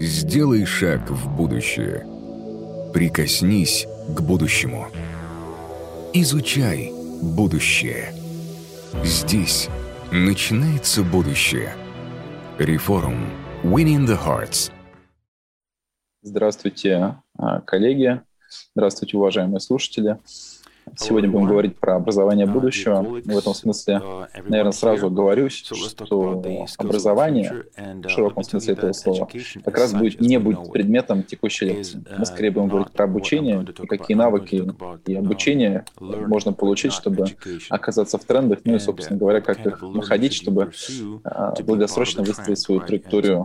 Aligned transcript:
Сделай 0.00 0.64
шаг 0.64 1.10
в 1.10 1.28
будущее. 1.34 2.06
Прикоснись 2.94 3.84
к 4.16 4.20
будущему. 4.20 4.86
Изучай 6.12 6.92
будущее. 7.20 8.14
Здесь 9.02 9.68
начинается 10.12 11.02
будущее. 11.02 11.74
Реформ. 12.60 13.28
Winning 13.64 14.06
the 14.06 14.16
Hearts. 14.16 14.70
Здравствуйте, 16.22 17.16
а, 17.36 17.60
коллеги. 17.62 18.22
Здравствуйте, 18.76 19.16
уважаемые 19.16 19.58
слушатели. 19.58 20.16
Сегодня 20.96 21.30
будем 21.30 21.46
говорить 21.46 21.76
про 21.76 21.96
образование 21.96 22.46
будущего. 22.46 23.02
В 23.02 23.36
этом 23.36 23.54
смысле, 23.54 24.00
наверное, 24.46 24.72
сразу 24.72 25.10
говорюсь, 25.10 25.54
что 25.54 26.42
образование, 26.78 27.64
в 27.76 28.08
широком 28.08 28.42
смысле 28.42 28.74
этого 28.74 28.92
слова, 28.92 29.28
как 29.64 29.76
раз 29.76 29.94
будет, 29.94 30.20
не 30.20 30.38
будет 30.38 30.72
предметом 30.72 31.22
текущей 31.22 31.66
лекции. 31.66 32.02
Мы 32.16 32.26
скорее 32.26 32.50
будем 32.50 32.68
говорить 32.68 32.92
про 32.92 33.04
обучение 33.04 33.66
и 33.82 33.86
какие 33.86 34.16
навыки 34.16 34.64
и 35.06 35.14
обучение 35.14 35.84
можно 36.00 36.52
получить, 36.52 36.92
чтобы 36.92 37.26
оказаться 37.68 38.18
в 38.18 38.24
трендах, 38.24 38.60
ну 38.64 38.74
и, 38.76 38.78
собственно 38.78 39.18
говоря, 39.18 39.40
как 39.40 39.64
их 39.66 39.82
находить, 39.82 40.34
чтобы 40.34 40.70
долгосрочно 41.64 42.22
выстроить 42.22 42.60
свою 42.60 42.80
траекторию 42.80 43.44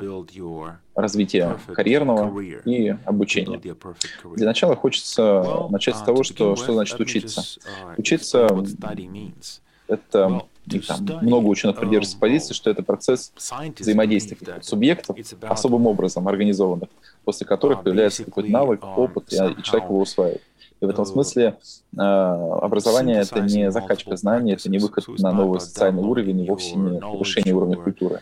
развития 0.96 1.58
карьерного 1.74 2.40
и 2.40 2.96
обучения. 3.06 3.60
Для 4.36 4.46
начала 4.46 4.76
хочется 4.76 5.68
начать 5.70 5.96
с 5.96 6.02
того, 6.02 6.24
что, 6.24 6.56
что 6.56 6.74
значит 6.74 7.00
учиться. 7.00 7.44
Учиться— 7.98 8.48
это 9.88 10.46
и 10.72 10.80
там 10.80 11.06
много 11.22 11.48
ученых 11.48 11.78
придерживается 11.78 12.18
позиции, 12.18 12.54
что 12.54 12.70
это 12.70 12.84
процесс 12.84 13.34
взаимодействия 13.78 14.38
субъектов 14.62 15.18
особым 15.42 15.88
образом 15.88 16.28
организованных, 16.28 16.90
после 17.26 17.46
которых 17.46 17.84
появляется 17.84 18.24
какой-то 18.24 18.50
навык, 18.50 18.84
опыт, 18.84 19.34
и 19.34 19.36
человек 19.64 19.90
его 19.90 20.00
усваивает. 20.00 20.42
И 20.84 20.86
в 20.86 20.90
этом 20.90 21.06
смысле 21.06 21.60
э, 21.98 22.02
образование— 22.02 23.22
это 23.22 23.40
не 23.40 23.72
закачка 23.72 24.18
знаний, 24.18 24.52
это 24.52 24.70
не 24.70 24.80
выход 24.80 25.06
на 25.20 25.32
новый 25.32 25.62
социальный 25.62 26.04
уровень, 26.04 26.42
и 26.42 26.50
вовсе 26.50 26.76
не 26.76 27.00
повышение 27.00 27.56
уровня 27.56 27.78
культуры. 27.78 28.20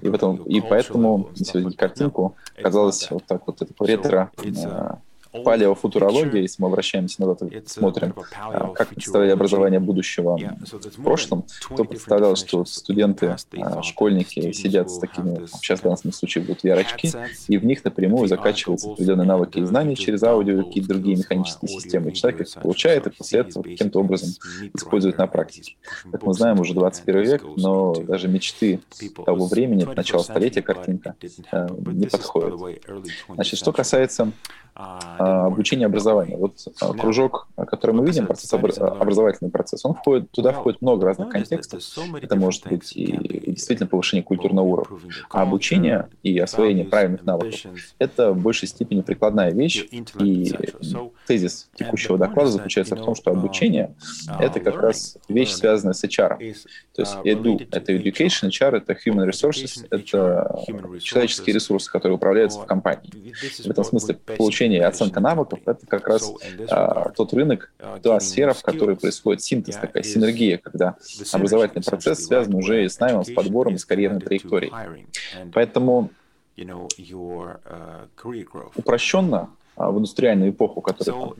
И, 0.00 0.08
в 0.08 0.14
этом, 0.14 0.36
и 0.44 0.62
поэтому, 0.62 1.28
если 1.34 1.58
видеть 1.58 1.76
картинку, 1.76 2.34
казалось 2.62 3.10
вот 3.10 3.24
так 3.26 3.42
вот, 3.46 3.60
это 3.60 3.74
ретро 3.80 4.30
э, 4.42 4.94
палеофутурология, 5.32 6.42
если 6.42 6.62
мы 6.62 6.68
обращаемся 6.68 7.20
назад 7.20 7.42
и 7.42 7.62
смотрим, 7.66 8.14
а, 8.40 8.68
как 8.68 8.88
представляли 8.88 9.30
образование 9.30 9.80
будущего 9.80 10.38
в 10.38 11.02
прошлом, 11.02 11.44
то 11.76 11.84
представлялось, 11.84 12.40
что 12.40 12.64
студенты, 12.64 13.36
а, 13.60 13.82
школьники 13.82 14.52
сидят 14.52 14.90
с 14.90 14.98
такими, 14.98 15.46
сейчас 15.46 15.80
в 15.80 15.82
данном 15.82 16.12
случае 16.12 16.44
будут 16.44 16.64
VR-очки, 16.64 17.12
и 17.48 17.58
в 17.58 17.64
них 17.64 17.84
напрямую 17.84 18.28
закачиваются 18.28 18.92
определенные 18.92 19.26
навыки 19.26 19.58
и 19.58 19.64
знания 19.64 19.96
через 19.96 20.22
аудио 20.22 20.60
и 20.60 20.64
какие-то 20.64 20.88
другие 20.88 21.16
механические 21.16 21.68
системы. 21.68 22.12
Человек 22.12 22.42
их 22.42 22.54
получает 22.54 23.06
и 23.06 23.10
после 23.10 23.40
этого 23.40 23.62
каким-то 23.62 24.00
образом 24.00 24.30
использует 24.74 25.18
на 25.18 25.26
практике. 25.26 25.76
Как 26.10 26.22
мы 26.22 26.34
знаем, 26.34 26.60
уже 26.60 26.74
21 26.74 27.22
век, 27.22 27.44
но 27.56 27.94
даже 27.94 28.28
мечты 28.28 28.80
того 29.24 29.46
времени, 29.46 29.84
начала 29.84 30.22
столетия 30.22 30.62
картинка, 30.62 31.14
а, 31.50 31.68
не 31.86 32.06
подходят. 32.06 32.80
Значит, 33.28 33.58
что 33.58 33.72
касается 33.72 34.32
а, 34.80 35.46
обучения 35.46 35.82
и 35.82 35.86
образования. 35.86 36.36
Вот 36.36 36.54
а, 36.80 36.92
кружок, 36.92 37.48
который 37.56 37.96
мы 37.96 38.06
видим, 38.06 38.26
процесс 38.26 38.52
образовательный 38.52 39.50
процесс, 39.50 39.84
он 39.84 39.94
входит, 39.94 40.30
туда 40.30 40.52
входит 40.52 40.80
много 40.82 41.04
разных 41.04 41.30
контекстов. 41.30 41.82
Это 42.22 42.36
может 42.36 42.68
быть 42.68 42.92
и 42.94 43.50
действительно 43.50 43.88
повышение 43.88 44.22
культурного 44.22 44.64
уровня. 44.64 44.98
А 45.30 45.42
обучение 45.42 46.08
и 46.22 46.38
освоение 46.38 46.84
правильных 46.84 47.24
навыков— 47.24 47.60
это 47.98 48.32
в 48.32 48.40
большей 48.40 48.68
степени 48.68 49.00
прикладная 49.00 49.50
вещь. 49.50 49.84
И 50.20 50.54
тезис 51.26 51.68
текущего 51.74 52.16
доклада 52.16 52.50
заключается 52.50 52.94
в 52.94 53.04
том, 53.04 53.16
что 53.16 53.32
обучение— 53.32 53.96
это 54.38 54.60
как 54.60 54.80
раз 54.80 55.18
вещь, 55.28 55.50
связанная 55.50 55.94
с 55.94 56.04
HR. 56.04 56.38
То 56.94 57.02
есть 57.02 57.16
edu— 57.24 57.66
это 57.72 57.92
education, 57.92 58.48
HR— 58.48 58.76
это 58.78 58.92
human 58.92 59.28
resources, 59.28 59.84
это 59.90 60.04
человеческие 61.00 61.54
ресурсы, 61.54 61.90
которые 61.90 62.14
управляются 62.14 62.60
в 62.60 62.66
компании. 62.66 63.10
В 63.64 63.70
этом 63.70 63.82
смысле 63.82 64.18
получение 64.36 64.67
обучение 64.68 64.80
и 64.80 64.82
оценка 64.82 65.20
навыков— 65.20 65.60
это 65.66 65.86
как 65.86 66.08
раз 66.08 66.32
а, 66.70 67.10
тот 67.10 67.32
рынок, 67.32 67.72
та 68.02 68.20
сфера, 68.20 68.52
в 68.52 68.62
которой 68.62 68.96
происходит 68.96 69.42
синтез, 69.42 69.76
такая 69.76 70.02
синергия, 70.02 70.58
когда 70.58 70.96
образовательный 71.32 71.84
процесс 71.84 72.24
связан 72.24 72.54
уже 72.54 72.84
и 72.84 72.88
с 72.88 73.00
наймом, 73.00 73.24
с 73.24 73.30
подбором 73.30 73.78
с 73.78 73.84
карьерной 73.84 74.20
траекторией. 74.20 74.72
Поэтому 75.52 76.10
упрощенно 78.74 79.50
а, 79.76 79.92
в 79.92 79.98
индустриальную 79.98 80.50
эпоху, 80.50 80.80
которая, 80.80 81.30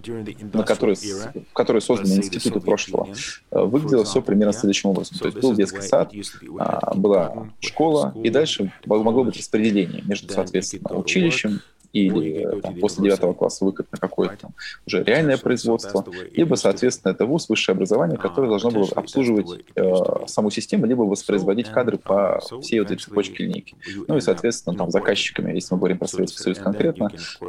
на 0.52 0.62
которой, 0.62 0.94
в 0.94 1.52
которой 1.52 1.80
созданы 1.82 2.18
институты 2.18 2.60
прошлого, 2.60 3.08
выглядело 3.50 4.04
все 4.04 4.22
примерно 4.22 4.52
следующим 4.52 4.90
образом. 4.90 5.18
То 5.18 5.26
есть 5.26 5.40
был 5.40 5.54
детский 5.54 5.82
сад, 5.82 6.12
а, 6.58 6.94
была 6.94 7.48
школа, 7.60 8.14
и 8.22 8.30
дальше 8.30 8.72
могло 8.86 9.24
быть 9.24 9.36
распределение 9.36 10.02
между, 10.02 10.32
соответственно, 10.32 10.96
училищем 10.96 11.60
или 12.06 12.60
там, 12.60 12.74
после 12.76 13.04
девятого 13.04 13.32
класса 13.32 13.64
выход 13.64 13.86
на 13.92 13.98
какое-то 13.98 14.50
уже 14.86 15.02
реальное 15.02 15.38
производство, 15.38 16.04
либо, 16.32 16.54
соответственно, 16.54 17.12
это 17.12 17.26
вуз, 17.26 17.48
высшее 17.48 17.74
образование, 17.74 18.18
которое 18.18 18.48
должно 18.48 18.70
было 18.70 18.88
обслуживать 18.94 19.64
э, 19.74 19.82
саму 20.26 20.50
систему, 20.50 20.86
либо 20.86 21.02
воспроизводить 21.02 21.68
кадры 21.68 21.98
по 21.98 22.40
всей 22.62 22.80
вот 22.80 22.90
этой 22.90 23.00
цепочке 23.00 23.44
линейки. 23.44 23.76
Ну 24.06 24.16
и, 24.16 24.20
соответственно, 24.20 24.76
там 24.76 24.90
заказчиками, 24.90 25.52
если 25.54 25.74
мы 25.74 25.78
говорим 25.78 25.98
про 25.98 26.08
Советский 26.08 26.38
Союз 26.38 26.58
конкретно, 26.58 27.10
э, 27.40 27.46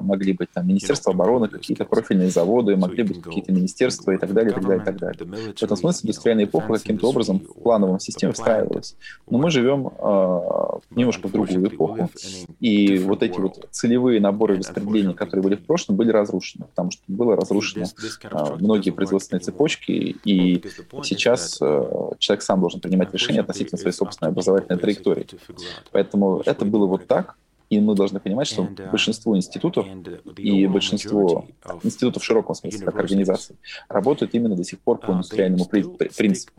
могли 0.00 0.32
быть 0.32 0.50
там 0.52 0.66
Министерство 0.66 1.12
обороны, 1.12 1.48
какие-то 1.48 1.84
профильные 1.84 2.30
заводы, 2.30 2.76
могли 2.76 3.02
быть 3.02 3.22
какие-то 3.22 3.52
министерства 3.52 4.12
и 4.12 4.18
так 4.18 4.32
далее, 4.32 4.52
и 4.52 4.54
так 4.54 4.64
далее, 4.64 4.82
и 4.82 4.84
так 4.84 4.96
далее. 4.98 5.52
В 5.54 5.62
этом 5.62 5.76
смысле 5.76 6.08
индустриальная 6.08 6.44
эпоха 6.44 6.74
каким-то 6.74 7.08
образом 7.08 7.40
в 7.40 7.62
плановом 7.62 8.00
системе 8.00 8.32
встраивалась. 8.32 8.96
Но 9.28 9.38
мы 9.38 9.50
живем 9.50 9.88
э, 9.88 10.40
немножко 10.90 11.28
в 11.28 11.32
другую 11.32 11.68
эпоху, 11.68 12.10
и 12.60 12.98
вот 12.98 13.22
эти 13.22 13.38
вот 13.38 13.68
целевые 13.88 14.20
наборы 14.20 14.58
распределения, 14.58 15.14
которые 15.14 15.42
были 15.42 15.56
в 15.56 15.64
прошлом, 15.64 15.96
были 15.96 16.10
разрушены, 16.10 16.66
потому 16.66 16.90
что 16.90 17.02
было 17.08 17.34
разрушено 17.36 17.86
а, 18.30 18.56
многие 18.56 18.90
производственные 18.90 19.40
цепочки, 19.40 19.92
и 20.24 20.62
сейчас 21.02 21.58
а, 21.60 22.12
человек 22.18 22.42
сам 22.42 22.60
должен 22.60 22.80
принимать 22.80 23.12
решения 23.12 23.40
относительно 23.40 23.78
своей 23.78 23.94
собственной 23.94 24.30
образовательной 24.30 24.78
траектории. 24.78 25.26
Поэтому 25.90 26.42
это 26.44 26.64
было 26.64 26.86
вот 26.86 27.06
так, 27.06 27.36
и 27.70 27.80
мы 27.80 27.94
должны 27.94 28.18
понимать, 28.20 28.46
что 28.46 28.68
большинство 28.90 29.36
институтов 29.36 29.86
и 30.36 30.66
большинство 30.66 31.46
институтов 31.82 32.22
в 32.22 32.26
широком 32.26 32.54
смысле, 32.54 32.84
как 32.84 32.98
организаций, 32.98 33.56
работают 33.88 34.34
именно 34.34 34.56
до 34.56 34.64
сих 34.64 34.78
пор 34.80 34.98
по 34.98 35.12
индустриальному 35.12 35.66
принципу. 35.66 36.52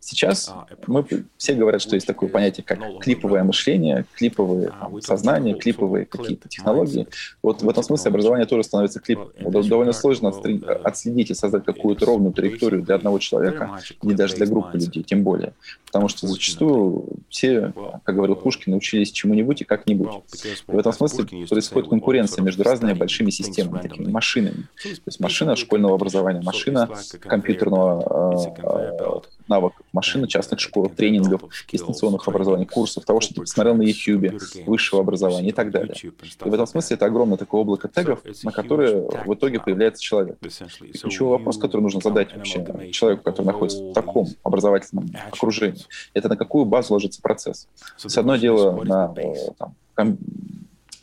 Сейчас 0.00 0.48
а, 0.48 0.66
мы 0.86 1.04
все 1.36 1.54
говорят, 1.54 1.82
что 1.82 1.94
есть 1.94 2.06
такое 2.06 2.28
понятие, 2.28 2.64
как 2.64 2.78
клиповое 3.00 3.42
мышление, 3.42 4.04
клиповые 4.14 4.68
а, 4.68 4.84
там, 4.84 5.02
сознания, 5.02 5.54
клиповые 5.54 6.06
какие-то 6.06 6.48
технологии. 6.48 7.08
Вот 7.42 7.62
в 7.62 7.68
этом 7.68 7.82
смысле 7.82 8.10
образование 8.10 8.46
тоже 8.46 8.64
становится 8.64 9.00
клиповым. 9.00 9.32
Довольно 9.68 9.92
сложно 9.92 10.28
отследить 10.28 11.30
и 11.30 11.34
создать 11.34 11.64
какую-то 11.64 12.06
ровную 12.06 12.32
траекторию 12.32 12.82
для 12.82 12.94
одного 12.94 13.18
человека, 13.18 13.80
или 14.02 14.14
даже 14.14 14.36
для 14.36 14.46
группы 14.46 14.78
людей, 14.78 15.02
тем 15.02 15.24
более. 15.24 15.52
Потому 15.86 16.08
что 16.08 16.26
зачастую 16.26 17.06
все, 17.28 17.72
как 18.04 18.14
говорил 18.14 18.36
Пушкин, 18.36 18.72
научились 18.72 19.10
чему-нибудь 19.10 19.62
и 19.62 19.64
как-нибудь. 19.64 20.10
И 20.68 20.70
в 20.70 20.78
этом 20.78 20.92
смысле 20.92 21.24
происходит 21.48 21.88
конкуренция 21.88 22.42
между 22.42 22.62
разными 22.62 22.92
большими 22.92 23.30
системами, 23.30 23.82
такими 23.82 24.10
машинами. 24.10 24.68
То 24.82 24.88
есть 25.06 25.20
машина 25.20 25.56
школьного 25.56 25.96
образования, 25.96 26.42
машина 26.42 26.88
компьютерного 27.20 29.22
навыков, 29.48 29.84
машина 29.92 30.28
частных 30.28 30.60
школ, 30.60 30.88
тренингов, 30.88 31.42
дистанционных 31.70 32.26
образований, 32.28 32.66
курсов, 32.66 33.04
того, 33.04 33.20
что 33.20 33.34
ты 33.34 33.40
посмотрел 33.40 33.74
на 33.74 33.82
YouTube, 33.82 34.40
высшего 34.66 35.02
образования 35.02 35.48
и 35.48 35.52
так 35.52 35.70
далее. 35.70 35.94
И 36.02 36.48
в 36.48 36.54
этом 36.54 36.66
смысле 36.66 36.96
это 36.96 37.06
огромное 37.06 37.38
такое 37.38 37.62
облако 37.62 37.88
тегов, 37.88 38.20
на 38.42 38.52
которые 38.52 39.08
в 39.26 39.34
итоге 39.34 39.60
появляется 39.60 40.02
человек. 40.02 40.38
И 40.82 40.98
ключевой 40.98 41.38
вопрос, 41.38 41.58
который 41.58 41.82
нужно 41.82 42.00
задать 42.00 42.34
вообще 42.34 42.64
человеку, 42.92 43.22
который 43.22 43.46
находится 43.46 43.82
в 43.82 43.92
таком 43.92 44.26
образовательном 44.42 45.10
окружении, 45.30 45.84
это 46.14 46.28
на 46.28 46.36
какую 46.36 46.64
базу 46.64 46.94
ложится 46.94 47.20
процесс. 47.22 47.68
То 48.00 48.06
есть 48.06 48.18
одно 48.18 48.36
дело 48.36 48.82
на 48.84 49.12
э, 49.16 49.34
там, 49.94 50.18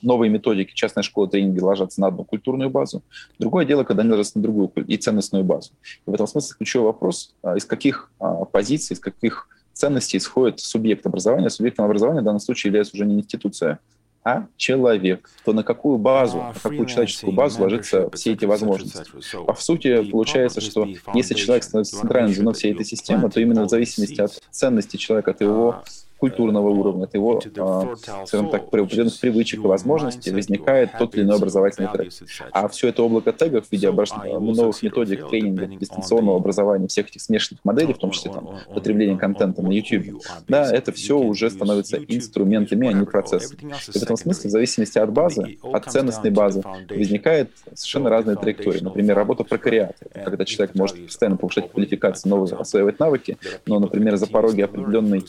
новые 0.05 0.29
методики 0.29 0.73
частной 0.73 1.03
школы 1.03 1.27
тренинги 1.27 1.59
ложатся 1.59 1.99
на 1.99 2.07
одну 2.07 2.23
культурную 2.23 2.69
базу. 2.69 3.03
Другое 3.39 3.65
дело, 3.65 3.83
когда 3.83 4.03
они 4.03 4.11
ложатся 4.11 4.37
на 4.37 4.43
другую 4.43 4.71
и 4.87 4.97
ценностную 4.97 5.43
базу. 5.43 5.71
И 6.05 6.09
в 6.09 6.13
этом 6.13 6.27
смысле 6.27 6.55
ключевой 6.57 6.87
вопрос, 6.87 7.33
а, 7.41 7.57
из 7.57 7.65
каких 7.65 8.11
а, 8.19 8.45
позиций, 8.45 8.93
из 8.93 8.99
каких 8.99 9.49
ценностей 9.73 10.17
исходит 10.17 10.59
субъект 10.59 11.05
образования. 11.05 11.49
Субъектом 11.49 11.85
образования 11.85 12.21
в 12.21 12.23
данном 12.23 12.39
случае 12.39 12.69
является 12.69 12.95
уже 12.95 13.05
не 13.05 13.15
институция, 13.15 13.79
а 14.23 14.47
человек, 14.57 15.29
то 15.43 15.53
на 15.53 15.63
какую 15.63 15.99
базу, 15.99 16.37
на 16.37 16.53
какую 16.53 16.87
человеческую 16.87 17.33
базу 17.33 17.61
ложатся 17.61 18.09
все 18.11 18.33
эти 18.33 18.45
возможности. 18.45 19.03
А 19.47 19.53
в 19.53 19.61
сути 19.61 20.03
получается, 20.03 20.61
что 20.61 20.87
если 21.13 21.35
человек 21.35 21.63
становится 21.63 21.99
центральным 21.99 22.33
звеном 22.33 22.53
всей 22.55 22.73
этой 22.73 22.85
системы, 22.85 23.29
то 23.29 23.39
именно 23.39 23.65
в 23.65 23.69
зависимости 23.69 24.19
от 24.19 24.31
ценности 24.49 24.97
человека, 24.97 25.31
от 25.31 25.41
его 25.41 25.83
культурного 26.17 26.69
уровня, 26.69 27.03
от 27.03 27.13
его, 27.13 27.41
а, 27.57 27.95
скажем 28.25 28.49
так, 28.49 28.63
определенных 28.63 29.19
привычек 29.19 29.59
и 29.59 29.67
возможностей 29.67 30.31
возникает 30.31 30.91
тот 30.97 31.15
или 31.15 31.23
иной 31.23 31.37
образовательный 31.37 31.89
трек. 31.91 32.11
А 32.51 32.67
все 32.67 32.89
это 32.89 33.03
облако 33.03 33.31
тегов 33.31 33.67
в 33.67 33.71
виде 33.71 33.91
новых 33.91 34.81
методик 34.81 35.27
тренинга, 35.29 35.65
дистанционного 35.65 36.37
образования, 36.37 36.87
всех 36.87 37.09
этих 37.09 37.21
смешанных 37.21 37.63
моделей, 37.63 37.93
в 37.93 37.97
том 37.97 38.11
числе 38.11 38.31
там, 38.31 38.59
потребления 38.73 39.17
контента 39.17 39.61
на 39.61 39.71
YouTube, 39.71 40.21
да, 40.47 40.71
это 40.71 40.91
все 40.91 41.17
уже 41.17 41.49
становится 41.49 41.97
инструментами, 41.97 42.87
а 42.87 42.93
не 42.93 43.05
процессом. 43.05 43.57
И 43.61 43.99
в 43.99 44.03
этом 44.03 44.17
смысле, 44.17 44.49
в 44.49 44.51
зависимости 44.51 44.97
от 44.97 45.11
базы, 45.11 45.57
от 45.61 45.85
ценностной 45.85 46.31
базы, 46.31 46.63
возникает 46.89 47.51
совершенно 47.73 48.09
разные 48.09 48.35
траектории. 48.35 48.79
Например, 48.79 49.15
работа 49.15 49.43
прокариата, 49.43 49.95
когда 50.23 50.45
человек 50.45 50.75
может 50.75 51.05
постоянно 51.05 51.37
повышать 51.37 51.71
квалификацию, 51.71 52.29
новые 52.29 52.55
осваивать 52.55 52.99
навыки, 52.99 53.37
но, 53.65 53.79
например, 53.79 54.15
за 54.17 54.27
пороги 54.27 54.61
определенной, 54.61 55.25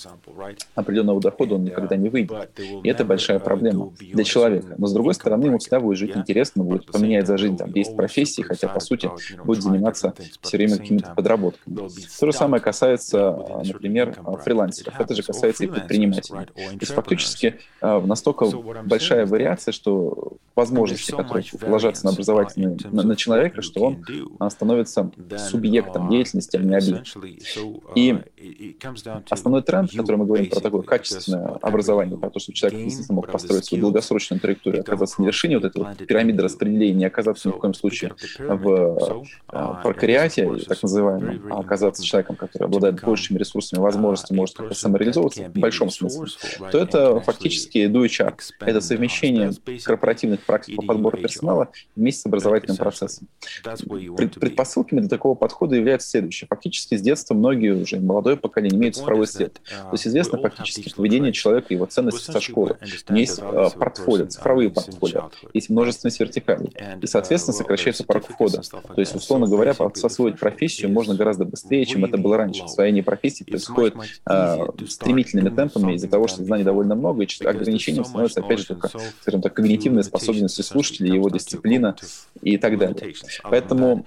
определенного 0.77 1.21
дохода 1.21 1.57
он 1.57 1.65
никогда 1.65 1.97
не 1.97 2.09
выйдет. 2.09 2.51
И 2.83 2.89
это 2.89 3.05
большая 3.05 3.39
проблема 3.39 3.93
для 3.99 4.25
человека. 4.25 4.75
Но, 4.79 4.87
с 4.87 4.93
другой 4.93 5.15
стороны, 5.15 5.47
ему 5.47 5.59
всегда 5.59 5.81
будет 5.81 5.99
жить 5.99 6.17
интересно, 6.17 6.63
будет 6.63 6.87
поменять 6.87 7.27
за 7.27 7.37
жизнь 7.39 7.57
там 7.57 7.73
10 7.73 7.97
профессий, 7.97 8.43
хотя, 8.43 8.69
по 8.69 8.81
сути, 8.81 9.11
будет 9.45 9.63
заниматься 9.63 10.15
все 10.41 10.57
время 10.57 10.77
какими-то 10.77 11.13
подработками. 11.15 11.89
То 12.21 12.27
же 12.27 12.33
самое 12.33 12.63
касается, 12.63 13.63
например, 13.65 14.17
фрилансеров. 14.45 15.01
Это 15.01 15.15
же 15.15 15.23
касается 15.23 15.65
и 15.65 15.67
предпринимателей. 15.67 16.47
То 16.55 16.61
есть 16.81 16.93
фактически 16.93 17.57
а, 17.81 18.01
настолько 18.01 18.47
большая 18.85 19.27
вариация, 19.27 19.73
что 19.73 20.37
возможности, 20.55 21.11
которые 21.11 21.47
ложатся 21.63 22.07
на 22.07 22.13
образовательный 22.13 22.77
на, 22.91 23.03
на 23.03 23.17
человека, 23.17 23.63
что 23.63 23.81
он 23.85 24.05
а, 24.39 24.51
становится 24.51 25.11
субъектом 25.39 26.11
деятельности, 26.11 26.57
а 26.57 26.61
не 26.61 26.75
объектом. 26.75 27.23
И 27.95 28.19
основной 29.31 29.63
тренд, 29.63 29.91
который 29.91 30.17
мы 30.17 30.27
говорим 30.27 30.51
про 30.51 30.61
такое 30.67 30.83
качественное 30.83 31.59
образование, 31.63 32.19
про 32.19 32.31
то, 32.31 32.39
чтобы 32.39 32.57
человек 32.57 32.81
действительно 32.85 33.17
мог 33.17 33.31
построить 33.31 33.65
свою 33.65 33.83
долгосрочную 33.83 34.41
траекторию, 34.41 34.83
оказаться 34.83 35.23
в 35.23 35.25
вершине 35.25 35.59
вот 35.59 35.65
этой 35.65 35.83
вот 35.83 35.97
пирамиды 36.07 36.43
распределения, 36.43 36.95
не 36.95 37.05
оказаться 37.05 37.49
ни 37.49 37.53
в 37.53 37.59
коем 37.59 37.75
случае 37.75 38.15
в 38.39 39.25
а, 39.49 39.75
прокариате, 39.83 40.49
так 40.67 40.83
называемом, 40.83 41.53
а 41.53 41.61
оказаться 41.61 42.05
человеком, 42.05 42.37
который 42.37 42.65
обладает 42.65 43.03
большими 43.03 43.39
ресурсами, 43.39 43.81
возможностями, 43.81 44.39
может 44.39 44.57
как-то 44.57 44.75
самореализовываться 44.75 45.45
в 45.45 45.59
большом 45.59 45.91
смысле, 45.91 46.27
то 46.71 46.79
это 46.79 47.21
фактически 47.21 47.79
HR. 47.79 48.35
Это 48.61 48.81
совмещение 48.81 49.53
корпоративных 49.85 50.45
практик 50.45 50.77
по 50.77 50.83
подбору 50.83 51.19
персонала 51.19 51.69
вместе 51.95 52.23
с 52.23 52.27
образовательным 52.27 52.77
процессом. 52.77 53.29
Предпосылками 53.63 55.01
для 55.01 55.09
такого 55.09 55.35
подхода 55.35 55.77
является 55.77 56.09
следующее. 56.09 56.49
Фактически 56.49 56.97
с 56.97 57.03
детства 57.03 57.35
многие 57.35 57.75
уже, 57.75 58.01
молодое 58.01 58.37
поколение, 58.37 58.79
имеют 58.79 58.97
цифровой 58.97 59.27
след. 59.27 59.55
То 59.55 59.93
есть 59.93 60.07
известно 60.07 60.39
фактически 60.57 60.95
поведение 60.95 61.33
человека, 61.33 61.67
его 61.71 61.87
ценности 61.87 62.31
со 62.31 62.41
школы. 62.41 62.77
У 63.09 63.13
него 63.13 63.21
есть 63.21 63.39
э, 63.39 63.69
портфолио, 63.79 64.27
цифровые 64.27 64.71
портфолио, 64.71 65.31
есть 65.53 65.71
множественность 65.71 66.21
вертикалей. 66.21 66.73
И, 67.01 67.07
соответственно, 67.07 67.57
сокращается 67.57 68.05
порог 68.05 68.29
входа. 68.29 68.63
То 68.63 69.01
есть, 69.01 69.15
условно 69.15 69.47
говоря, 69.47 69.75
освоить 70.03 70.39
профессию 70.39 70.91
можно 70.91 71.15
гораздо 71.15 71.45
быстрее, 71.45 71.85
чем 71.85 72.05
это 72.05 72.19
было 72.19 72.37
раньше. 72.37 72.65
Освоение 72.65 73.03
профессии 73.03 73.45
происходит 73.45 73.95
э, 74.29 74.67
стремительными 74.89 75.55
темпами 75.55 75.95
из-за 75.95 76.09
того, 76.09 76.27
что 76.29 76.45
знаний 76.45 76.65
довольно 76.65 76.95
много, 76.95 77.25
и 77.25 77.45
ограничением 77.45 78.05
становится, 78.05 78.41
опять 78.41 78.61
же, 78.61 78.67
только, 78.67 78.91
скажем 79.21 79.43
так, 79.43 79.55
когнитивная 79.55 80.03
способность 80.03 80.63
слушателя, 80.65 81.13
его 81.13 81.29
дисциплина 81.29 81.97
и 82.43 82.57
так 82.59 82.79
далее. 82.79 83.15
Поэтому 83.43 84.07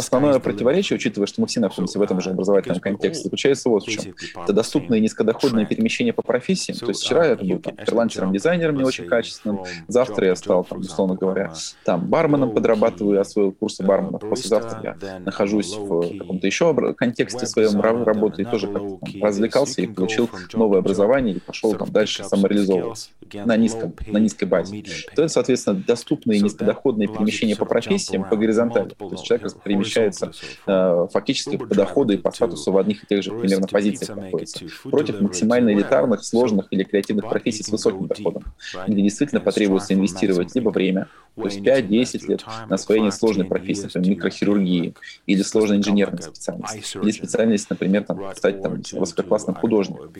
Основное 0.00 0.38
противоречие, 0.38 0.96
учитывая, 0.96 1.26
что 1.26 1.42
мы 1.42 1.46
все 1.46 1.60
находимся 1.60 1.98
в 1.98 2.02
этом 2.02 2.20
же 2.20 2.30
образовательном 2.30 2.80
контексте, 2.80 3.24
заключается 3.24 3.68
вот 3.68 3.86
в 3.86 3.90
чем. 3.90 4.14
Это 4.42 4.52
доступные 4.52 5.00
низкодоходные 5.00 5.66
перемещения 5.66 6.12
по 6.12 6.22
профессиям. 6.22 6.78
То 6.78 6.88
есть 6.88 7.02
вчера 7.02 7.26
я 7.26 7.36
был 7.36 7.58
там, 7.58 7.76
фрилансером-дизайнером 7.76 8.76
не 8.76 8.84
очень 8.84 9.06
качественным, 9.06 9.64
завтра 9.88 10.28
я 10.28 10.36
стал, 10.36 10.64
там, 10.64 10.80
условно 10.80 11.16
говоря, 11.16 11.52
там 11.84 12.06
барменом 12.06 12.52
подрабатываю, 12.52 13.20
освоил 13.20 13.52
курсы 13.52 13.84
барменов, 13.84 14.22
послезавтра 14.28 14.80
я 14.82 15.18
нахожусь 15.20 15.76
в 15.76 16.18
каком-то 16.18 16.46
еще 16.46 16.94
контексте 16.94 17.46
своем 17.46 17.80
работы 17.80 18.42
и 18.42 18.44
тоже 18.44 18.68
как-то 18.68 18.98
развлекался 19.20 19.82
и 19.82 19.86
получил 19.86 20.30
новое 20.54 20.78
образование 20.78 21.36
и 21.36 21.40
пошел 21.40 21.74
там 21.74 21.90
дальше 21.90 22.24
самореализовываться 22.24 23.10
на, 23.32 23.56
низком, 23.56 23.94
на 24.06 24.18
низкой 24.18 24.44
базе. 24.44 24.82
То 25.14 25.22
есть, 25.22 25.34
соответственно, 25.34 25.82
доступные 25.86 26.40
низкодоходные 26.40 27.08
перемещения 27.08 27.56
по 27.56 27.64
профессиям 27.64 28.28
по 28.28 28.36
горизонтали. 28.36 28.90
То 28.90 29.10
есть 29.10 29.24
человек 29.24 29.52
перемещается 29.62 30.32
э, 30.66 31.06
фактически 31.12 31.56
по 31.56 31.74
доходу 31.74 32.12
и 32.12 32.16
по 32.16 32.30
статусу 32.30 32.72
в 32.72 32.78
одних 32.78 33.04
и 33.04 33.06
тех 33.06 33.22
же 33.22 33.32
примерно 33.32 33.66
позициях 33.66 34.16
находится, 34.16 34.64
против 34.84 35.20
максимально 35.20 35.72
элитарных, 35.72 36.24
сложных 36.24 36.66
или 36.70 36.84
креативных 36.84 37.28
профессий 37.28 37.62
с 37.62 37.68
высоким 37.68 38.06
доходом, 38.06 38.44
где 38.86 39.02
действительно 39.02 39.40
потребуется 39.40 39.94
инвестировать 39.94 40.54
либо 40.54 40.70
время, 40.70 41.08
то 41.36 41.44
есть 41.44 41.60
5-10 41.60 42.26
лет 42.28 42.44
на 42.68 42.74
освоение 42.74 43.12
сложной 43.12 43.46
профессии, 43.46 43.84
например, 43.84 44.10
микрохирургии 44.10 44.94
или 45.26 45.42
сложной 45.42 45.78
инженерной 45.78 46.22
специальности, 46.22 46.98
или 46.98 47.10
специальность, 47.10 47.70
например, 47.70 48.04
там, 48.04 48.34
стать 48.36 48.62
там, 48.62 48.82
высококлассным 48.92 49.54
художником, 49.54 50.12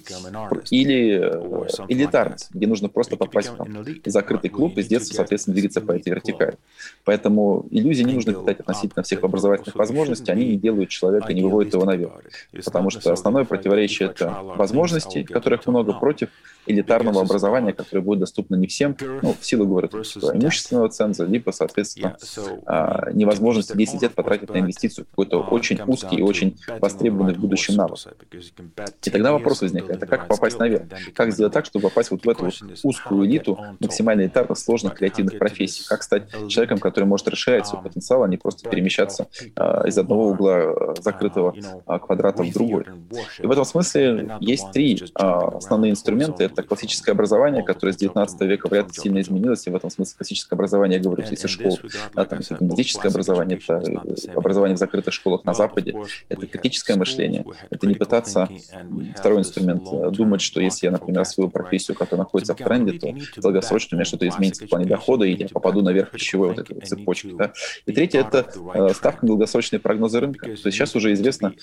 или 0.70 1.18
элитарность, 1.88 2.50
где 2.52 2.66
нужно 2.66 2.88
просто 3.00 3.16
попасть 3.16 3.50
в 3.50 4.10
закрытый 4.10 4.50
клуб 4.50 4.76
и 4.76 4.82
с 4.82 4.86
детства, 4.86 5.14
соответственно, 5.14 5.54
двигаться 5.54 5.80
по 5.80 5.92
этой 5.92 6.10
вертикали. 6.10 6.58
Поэтому 7.04 7.66
иллюзии 7.70 8.02
не 8.02 8.12
нужно 8.12 8.34
питать 8.34 8.60
относительно 8.60 9.02
всех 9.02 9.24
образовательных 9.24 9.74
возможностей, 9.74 10.30
они 10.30 10.48
не 10.48 10.56
делают 10.56 10.90
человека, 10.90 11.32
не 11.32 11.42
выводят 11.42 11.72
его 11.72 11.86
наверх. 11.86 12.12
Потому 12.64 12.90
что 12.90 13.10
основное 13.10 13.44
противоречие— 13.44 14.08
это 14.10 14.42
возможности, 14.42 15.22
которых 15.22 15.66
много, 15.66 15.94
против 15.94 16.28
элитарного 16.66 17.22
образования, 17.22 17.72
которое 17.72 18.02
будет 18.02 18.20
доступно 18.20 18.54
не 18.54 18.66
всем, 18.66 18.96
ну, 19.22 19.34
в 19.38 19.44
силу, 19.44 19.66
говорю, 19.66 19.88
имущественного 19.88 20.88
ценза, 20.90 21.24
либо, 21.24 21.50
соответственно, 21.52 22.16
а, 22.66 23.10
невозможности 23.12 23.76
10 23.76 24.02
лет 24.02 24.14
потратить 24.14 24.50
на 24.50 24.58
инвестицию 24.58 25.06
в 25.06 25.08
какой-то 25.10 25.40
очень 25.40 25.80
узкий 25.86 26.16
и 26.16 26.22
очень 26.22 26.58
востребованный 26.80 27.34
в 27.34 27.38
будущем 27.38 27.76
навык. 27.76 27.98
И 29.04 29.10
тогда 29.10 29.32
вопрос 29.32 29.62
возникает, 29.62 30.02
а 30.02 30.06
как 30.06 30.28
попасть 30.28 30.58
наверх? 30.58 30.84
Как 31.14 31.32
сделать 31.32 31.52
так, 31.52 31.64
чтобы 31.64 31.88
попасть 31.88 32.10
вот 32.10 32.24
в 32.24 32.28
эту 32.28 32.44
вот 32.44 32.54
узкую 32.90 33.26
элиту 33.26 33.58
максимально 33.80 34.22
элитарно 34.22 34.54
сложных 34.54 34.94
креативных 34.94 35.38
профессий? 35.38 35.84
Как 35.88 36.02
стать 36.02 36.30
человеком, 36.48 36.78
который 36.78 37.04
может 37.04 37.28
расширять 37.28 37.66
свой 37.66 37.82
потенциал, 37.82 38.22
а 38.22 38.28
не 38.28 38.36
просто 38.36 38.68
перемещаться 38.68 39.28
а, 39.56 39.86
из 39.86 39.96
одного 39.98 40.28
угла 40.28 40.94
закрытого 41.00 41.54
квадрата 41.86 42.42
в 42.42 42.52
другой? 42.52 42.84
И 43.38 43.46
в 43.46 43.50
этом 43.50 43.64
смысле 43.64 44.36
есть 44.40 44.70
три 44.72 45.00
основные 45.14 45.92
инструмента. 45.92 46.44
Это 46.44 46.62
классическое 46.62 47.14
образование, 47.14 47.62
которое 47.62 47.92
с 47.92 47.96
19 47.96 48.40
века 48.42 48.68
вряд 48.68 48.88
ли 48.88 48.94
сильно 48.94 49.20
изменилось, 49.20 49.66
и 49.66 49.70
в 49.70 49.76
этом 49.76 49.90
смысле 49.90 50.14
классическое 50.16 50.56
образование, 50.56 50.98
я 50.98 51.04
говорю, 51.04 51.24
если 51.28 51.46
школ, 51.46 51.78
да, 52.14 52.24
там, 52.24 52.40
это 52.40 52.64
медицинское 52.64 53.08
образование, 53.08 53.58
это 53.58 53.74
э, 53.74 54.32
образование 54.34 54.76
в 54.76 54.78
закрытых 54.78 55.14
школах 55.14 55.44
на 55.44 55.54
Западе, 55.54 55.94
это 56.28 56.46
критическое 56.46 56.96
мышление, 56.96 57.44
это 57.70 57.86
не 57.86 57.94
пытаться, 57.94 58.48
второй 59.16 59.40
инструмент, 59.40 59.82
э, 59.92 60.10
думать, 60.10 60.40
что 60.40 60.60
если 60.60 60.86
я, 60.86 60.92
например, 60.92 61.24
свою 61.24 61.50
профессию, 61.50 61.96
которая 61.96 62.24
находится 62.24 62.54
в 62.54 62.58
тренде, 62.58 62.79
то 62.86 63.14
долгосрочно 63.36 63.96
у 63.96 63.98
меня 63.98 64.04
что-то 64.04 64.28
изменится 64.28 64.66
в 64.66 64.68
плане 64.68 64.86
дохода, 64.86 65.24
и 65.24 65.34
я 65.34 65.48
попаду 65.48 65.82
наверх 65.82 66.10
пищевой 66.10 66.48
вот 66.48 66.58
этой 66.58 66.74
вот 66.74 66.86
цепочки. 66.86 67.34
Да. 67.36 67.52
И 67.86 67.92
третье— 67.92 68.20
это 68.20 68.46
э, 68.74 68.94
ставка 68.94 69.24
на 69.24 69.28
долгосрочные 69.28 69.80
прогнозы 69.80 70.20
рынка. 70.20 70.46
То 70.46 70.50
есть 70.50 70.62
сейчас 70.62 70.94
уже 70.96 71.12
известно, 71.12 71.54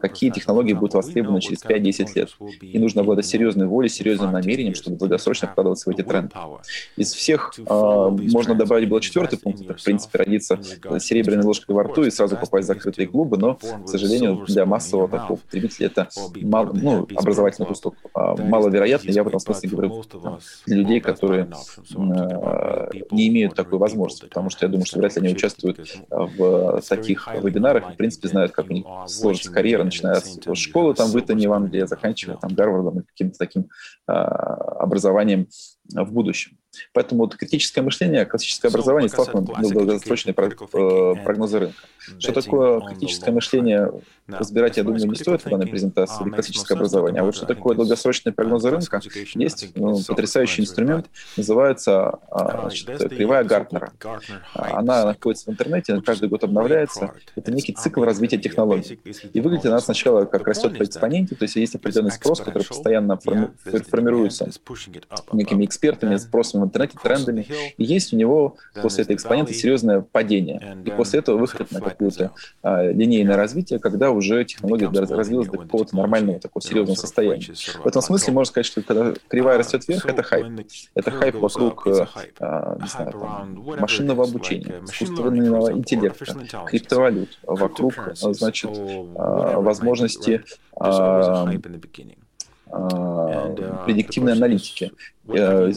какие 0.00 0.30
технологии 0.30 0.72
будут 0.72 0.94
востребованы 0.94 1.40
через 1.40 1.64
5-10 1.64 2.06
лет. 2.14 2.30
И 2.60 2.78
нужно 2.78 3.02
обладать 3.02 3.26
серьезной 3.26 3.66
волей, 3.66 3.88
серьезным 3.88 4.32
намерением, 4.32 4.74
чтобы 4.74 4.96
долгосрочно 4.96 5.48
вкладываться 5.48 5.90
в 5.90 5.92
эти 5.92 6.02
тренды. 6.02 6.34
Из 6.96 7.12
всех 7.12 7.54
можно 7.68 8.54
добавить 8.54 8.88
было 8.88 9.00
четвертый 9.00 9.38
пункт, 9.38 9.62
это, 9.62 9.74
в 9.74 9.82
принципе, 9.82 10.18
родиться 10.18 10.58
серебряной 10.98 11.44
ложкой 11.44 11.74
во 11.74 11.84
рту 11.84 12.04
и 12.04 12.10
сразу 12.10 12.36
попасть 12.36 12.64
в 12.64 12.68
закрытые 12.68 13.08
клубы, 13.08 13.36
но, 13.36 13.54
к 13.54 13.88
сожалению, 13.88 14.44
для 14.46 14.66
массового 14.66 15.08
такого 15.08 15.38
потребителя 15.38 15.86
это 15.86 16.08
мало, 16.42 16.72
ну, 16.72 17.06
образовательных 17.14 17.70
услуг 17.70 17.96
а, 18.14 18.36
маловероятно. 18.36 19.10
Я 19.10 19.24
в 19.24 19.28
этом 19.28 19.40
смысле 19.40 19.68
говорю 19.68 20.04
людей, 20.66 21.00
которые 21.00 21.48
не 23.10 23.28
имеют 23.28 23.54
такой 23.54 23.78
возможности, 23.78 24.26
потому 24.26 24.50
что 24.50 24.66
я 24.66 24.70
думаю, 24.70 24.86
что 24.86 24.98
вряд 24.98 25.16
ли 25.16 25.22
они 25.22 25.34
участвуют 25.34 25.78
в 26.10 26.82
таких 26.88 27.28
вебинарах, 27.42 27.94
в 27.94 27.96
принципе, 27.96 28.28
знают, 28.28 28.52
как 28.52 28.70
у 28.70 28.72
них 28.72 28.86
сложится 29.06 29.52
карьера, 29.52 29.84
начиная 29.84 30.16
с 30.16 30.54
школы 30.54 30.94
там 30.94 31.10
в 31.10 31.18
Итоне, 31.18 31.48
в 31.48 31.52
Англии, 31.52 31.86
заканчивая 31.86 32.36
там 32.36 32.54
Гарвардом 32.54 33.00
и 33.00 33.02
каким-то 33.02 33.38
таким 33.38 33.68
а, 34.06 34.24
образованием 34.82 35.48
в 35.92 36.12
будущем. 36.12 36.58
Поэтому 36.92 37.22
вот 37.22 37.36
критическое 37.36 37.82
мышление, 37.82 38.24
классическое 38.26 38.70
образование 38.70 39.08
сталкивается 39.08 39.52
на 39.60 39.68
долгосрочные 39.68 40.34
прогнозы 40.34 41.58
рынка. 41.58 41.78
Что 42.18 42.32
такое 42.32 42.80
критическое 42.80 43.32
мышление, 43.32 43.90
разбирать, 44.28 44.76
я 44.76 44.84
думаю, 44.84 45.08
не 45.08 45.16
стоит 45.16 45.44
в 45.44 45.48
данной 45.48 45.66
презентации 45.66 46.24
или 46.24 46.30
классическое 46.30 46.76
образование. 46.76 47.22
А 47.22 47.24
вот 47.24 47.34
что 47.34 47.46
такое 47.46 47.76
долгосрочные 47.76 48.32
прогнозы 48.32 48.70
рынка, 48.70 49.00
есть 49.34 49.72
ну, 49.74 50.00
потрясающий 50.06 50.62
инструмент, 50.62 51.06
называется 51.36 52.18
а, 52.30 52.62
значит, 52.62 52.86
кривая 53.08 53.44
Гартнера. 53.44 53.92
Она 54.54 55.04
находится 55.04 55.46
в 55.46 55.52
интернете, 55.52 56.00
каждый 56.00 56.28
год 56.28 56.44
обновляется. 56.44 57.14
Это 57.34 57.50
некий 57.52 57.72
цикл 57.72 58.04
развития 58.04 58.38
технологий. 58.38 59.00
И 59.32 59.40
выглядит 59.40 59.66
она 59.66 59.80
сначала 59.80 60.24
как 60.24 60.46
растет 60.46 60.78
по 60.78 60.84
экспоненте, 60.84 61.34
то 61.34 61.44
есть 61.44 61.56
есть 61.56 61.74
определенный 61.74 62.12
спрос, 62.12 62.40
который 62.40 62.64
постоянно 62.64 63.16
форми 63.16 63.50
формируется 63.64 64.48
некими 65.32 65.64
экспертами, 65.64 66.16
спросом 66.16 66.62
интернете, 66.66 66.98
трендами. 67.02 67.46
И 67.76 67.84
есть 67.84 68.12
у 68.12 68.16
него 68.16 68.56
после 68.80 69.04
этой 69.04 69.16
экспонента 69.16 69.52
серьезное 69.52 70.00
падение. 70.00 70.78
И 70.84 70.90
после 70.90 71.20
этого 71.20 71.38
выход 71.38 71.70
на 71.72 71.80
какое-то 71.80 72.32
а, 72.62 72.90
линейное 72.90 73.36
развитие, 73.36 73.78
когда 73.78 74.10
уже 74.10 74.44
технология 74.44 74.88
развилась 74.88 75.48
до 75.48 75.58
какого-то 75.58 75.96
нормального, 75.96 76.38
такого 76.40 76.62
серьезного 76.62 76.96
состояния. 76.96 77.46
В 77.82 77.86
этом 77.86 78.02
смысле 78.02 78.32
можно 78.32 78.50
сказать, 78.50 78.66
что 78.66 78.82
когда 78.82 79.14
кривая 79.28 79.58
растет 79.58 79.86
вверх, 79.88 80.06
это 80.06 80.22
хайп. 80.22 80.46
Это 80.94 81.10
хайп 81.10 81.36
вокруг 81.36 81.86
а, 82.38 82.76
не 82.80 82.88
знаю, 82.88 83.12
там, 83.12 83.64
машинного 83.80 84.24
обучения, 84.24 84.82
искусственного 84.84 85.72
интеллекта, 85.72 86.24
криптовалют, 86.66 87.38
вокруг, 87.44 87.94
значит, 88.14 88.70
а, 89.16 89.60
возможности 89.60 90.42
предиктивной 92.66 94.32
аналитики, 94.32 94.92
э, 95.28 95.72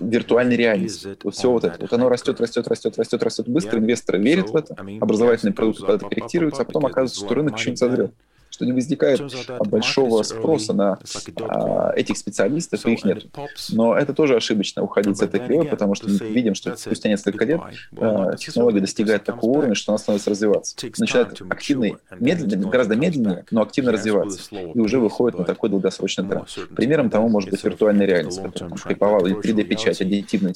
виртуальной 0.00 0.56
реальности. 0.56 1.16
Вот 1.22 1.34
все 1.34 1.50
вот 1.50 1.64
это. 1.64 1.78
Вот 1.80 1.92
оно 1.92 2.08
растет, 2.08 2.40
растет, 2.40 2.66
растет, 2.66 2.98
растет, 2.98 3.22
растет 3.22 3.48
быстро, 3.48 3.78
инвесторы 3.78 4.18
верят 4.18 4.50
в 4.50 4.56
это, 4.56 4.74
образовательные 5.00 5.54
продукты 5.54 5.82
куда-то 5.82 6.08
корректируются, 6.08 6.62
а 6.62 6.64
потом 6.64 6.86
оказывается, 6.86 7.24
что 7.24 7.34
рынок 7.34 7.58
еще 7.58 7.70
не 7.70 7.76
созрел 7.76 8.12
что 8.58 8.64
не 8.64 8.72
возникает 8.72 9.20
большого 9.66 10.24
спроса 10.24 10.72
на 10.72 10.98
а, 11.42 11.92
этих 11.94 12.16
специалистов, 12.18 12.84
и 12.86 12.94
их 12.94 13.04
нет. 13.04 13.26
Но 13.70 13.96
это 13.96 14.12
тоже 14.12 14.34
ошибочно, 14.34 14.82
уходить 14.82 15.16
с 15.16 15.22
этой 15.22 15.38
кривой, 15.38 15.66
потому 15.66 15.94
что 15.94 16.08
мы 16.10 16.18
видим, 16.18 16.56
что 16.56 16.76
спустя 16.76 17.08
несколько 17.08 17.44
лет 17.44 17.60
а, 17.96 18.34
технология 18.34 18.80
достигает 18.80 19.22
такого 19.22 19.58
уровня, 19.58 19.76
что 19.76 19.92
она 19.92 19.98
становится 19.98 20.30
развиваться. 20.30 20.76
Начинает 20.98 21.40
активно, 21.48 21.98
медленно, 22.18 22.68
гораздо 22.68 22.96
медленнее, 22.96 23.44
но 23.52 23.62
активно 23.62 23.92
развиваться. 23.92 24.40
И 24.52 24.78
уже 24.78 24.98
выходит 24.98 25.38
на 25.38 25.44
такой 25.44 25.70
долгосрочный 25.70 26.26
тренд. 26.26 26.48
Примером 26.74 27.10
тому 27.10 27.28
может 27.28 27.50
быть 27.50 27.62
виртуальная 27.62 28.06
реальность, 28.06 28.42
которая 28.42 28.70
там 28.70 28.78
хайповала, 28.78 29.28
или 29.28 29.36
3D-печать, 29.36 30.00
аддитивные, 30.00 30.52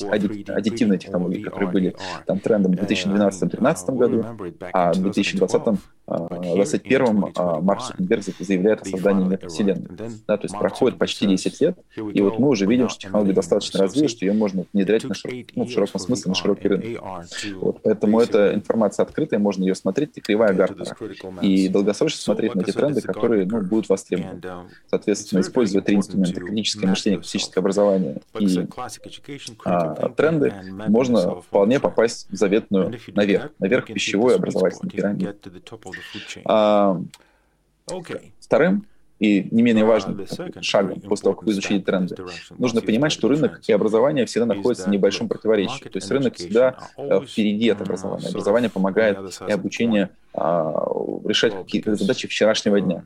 аддитивные 0.49 0.99
технологии, 0.99 1.40
которые 1.40 1.71
были 1.71 1.97
там 2.26 2.40
трендом 2.40 2.73
в 2.73 2.80
2012-2013 2.80 3.97
году, 3.97 4.26
а 4.73 4.92
в 4.92 5.00
2020 5.00 5.78
2021 6.06 7.32
а, 7.37 7.61
Марк 7.61 7.82
Цукерберг 7.97 8.23
заявляет 8.39 8.83
о 8.83 8.85
создании 8.85 9.25
метавселенной. 9.25 9.89
Да, 10.27 10.37
то 10.37 10.45
есть 10.45 10.59
проходит 10.59 10.99
почти 10.99 11.27
10 11.27 11.61
лет, 11.61 11.79
и 11.97 12.21
вот 12.21 12.39
мы 12.39 12.49
уже 12.49 12.67
видим, 12.67 12.89
что 12.89 13.01
технология 13.01 13.33
достаточно 13.33 13.81
развилась, 13.81 14.13
что 14.13 14.25
ее 14.25 14.33
можно 14.33 14.65
внедрять 14.73 15.05
на 15.05 15.15
широк, 15.15 15.35
ну, 15.55 15.65
в 15.65 15.71
широком 15.71 16.01
смысле 16.01 16.31
на 16.31 16.35
широкий 16.35 16.69
рынок. 16.69 17.03
Вот, 17.57 17.81
поэтому 17.83 18.21
эта 18.21 18.55
информация 18.55 19.05
открытая, 19.05 19.41
можно 19.41 19.63
ее 19.63 19.75
смотреть, 19.75 20.13
и 20.17 20.21
кривая 20.21 20.53
Гартнера. 20.55 20.97
И 21.43 21.69
долгосрочно 21.69 22.21
смотреть 22.21 22.55
на 22.55 22.63
эти 22.63 22.73
тренды, 22.73 23.01
которые 23.01 23.47
ну, 23.47 23.61
будут 23.63 23.89
востребованы. 23.89 24.41
Соответственно, 24.89 25.41
используя 25.41 25.83
три 25.83 25.97
инструмента, 25.97 26.41
клиническое 26.41 26.89
мышление, 26.91 27.21
классическое 27.21 27.63
образование 27.63 28.21
и 28.39 28.67
а, 29.65 30.09
тренды, 30.11 30.53
можно 30.89 31.41
вполне 31.41 31.81
попасть 31.81 32.29
в 32.31 32.37
заветную 32.37 32.93
наверх, 33.09 33.51
наверх 33.59 33.87
пищевой 33.87 34.37
образовательной 34.37 34.91
пирамиды. 34.91 35.35
А, 36.45 37.01
вторым 38.41 38.87
и 39.23 39.47
не 39.53 39.62
менее 39.62 39.85
важным 39.85 40.27
шагом 40.62 41.01
после 41.01 41.23
того, 41.25 41.37
как 41.37 41.45
вы 41.45 41.53
изучили 41.53 41.79
тренды, 41.79 42.17
нужно 42.59 42.81
понимать, 42.81 43.12
что 43.12 43.29
рынок 43.29 43.61
и 43.69 43.73
образование 43.73 44.27
всегда 44.27 44.47
находятся 44.47 44.89
в 44.89 44.91
небольшом 44.91 45.29
противоречии. 45.29 45.85
То 45.85 45.99
есть 45.99 46.11
рынок 46.11 46.35
всегда 46.35 46.77
э, 46.97 47.21
впереди 47.25 47.69
от 47.69 47.81
образования. 47.81 48.29
Образование 48.29 48.69
помогает 48.69 49.19
и 49.47 49.53
обучение 49.53 50.11
а, 50.35 50.73
решать 51.25 51.55
какие-то 51.55 51.95
задачи 51.95 52.27
вчерашнего 52.27 52.81
дня. 52.81 53.05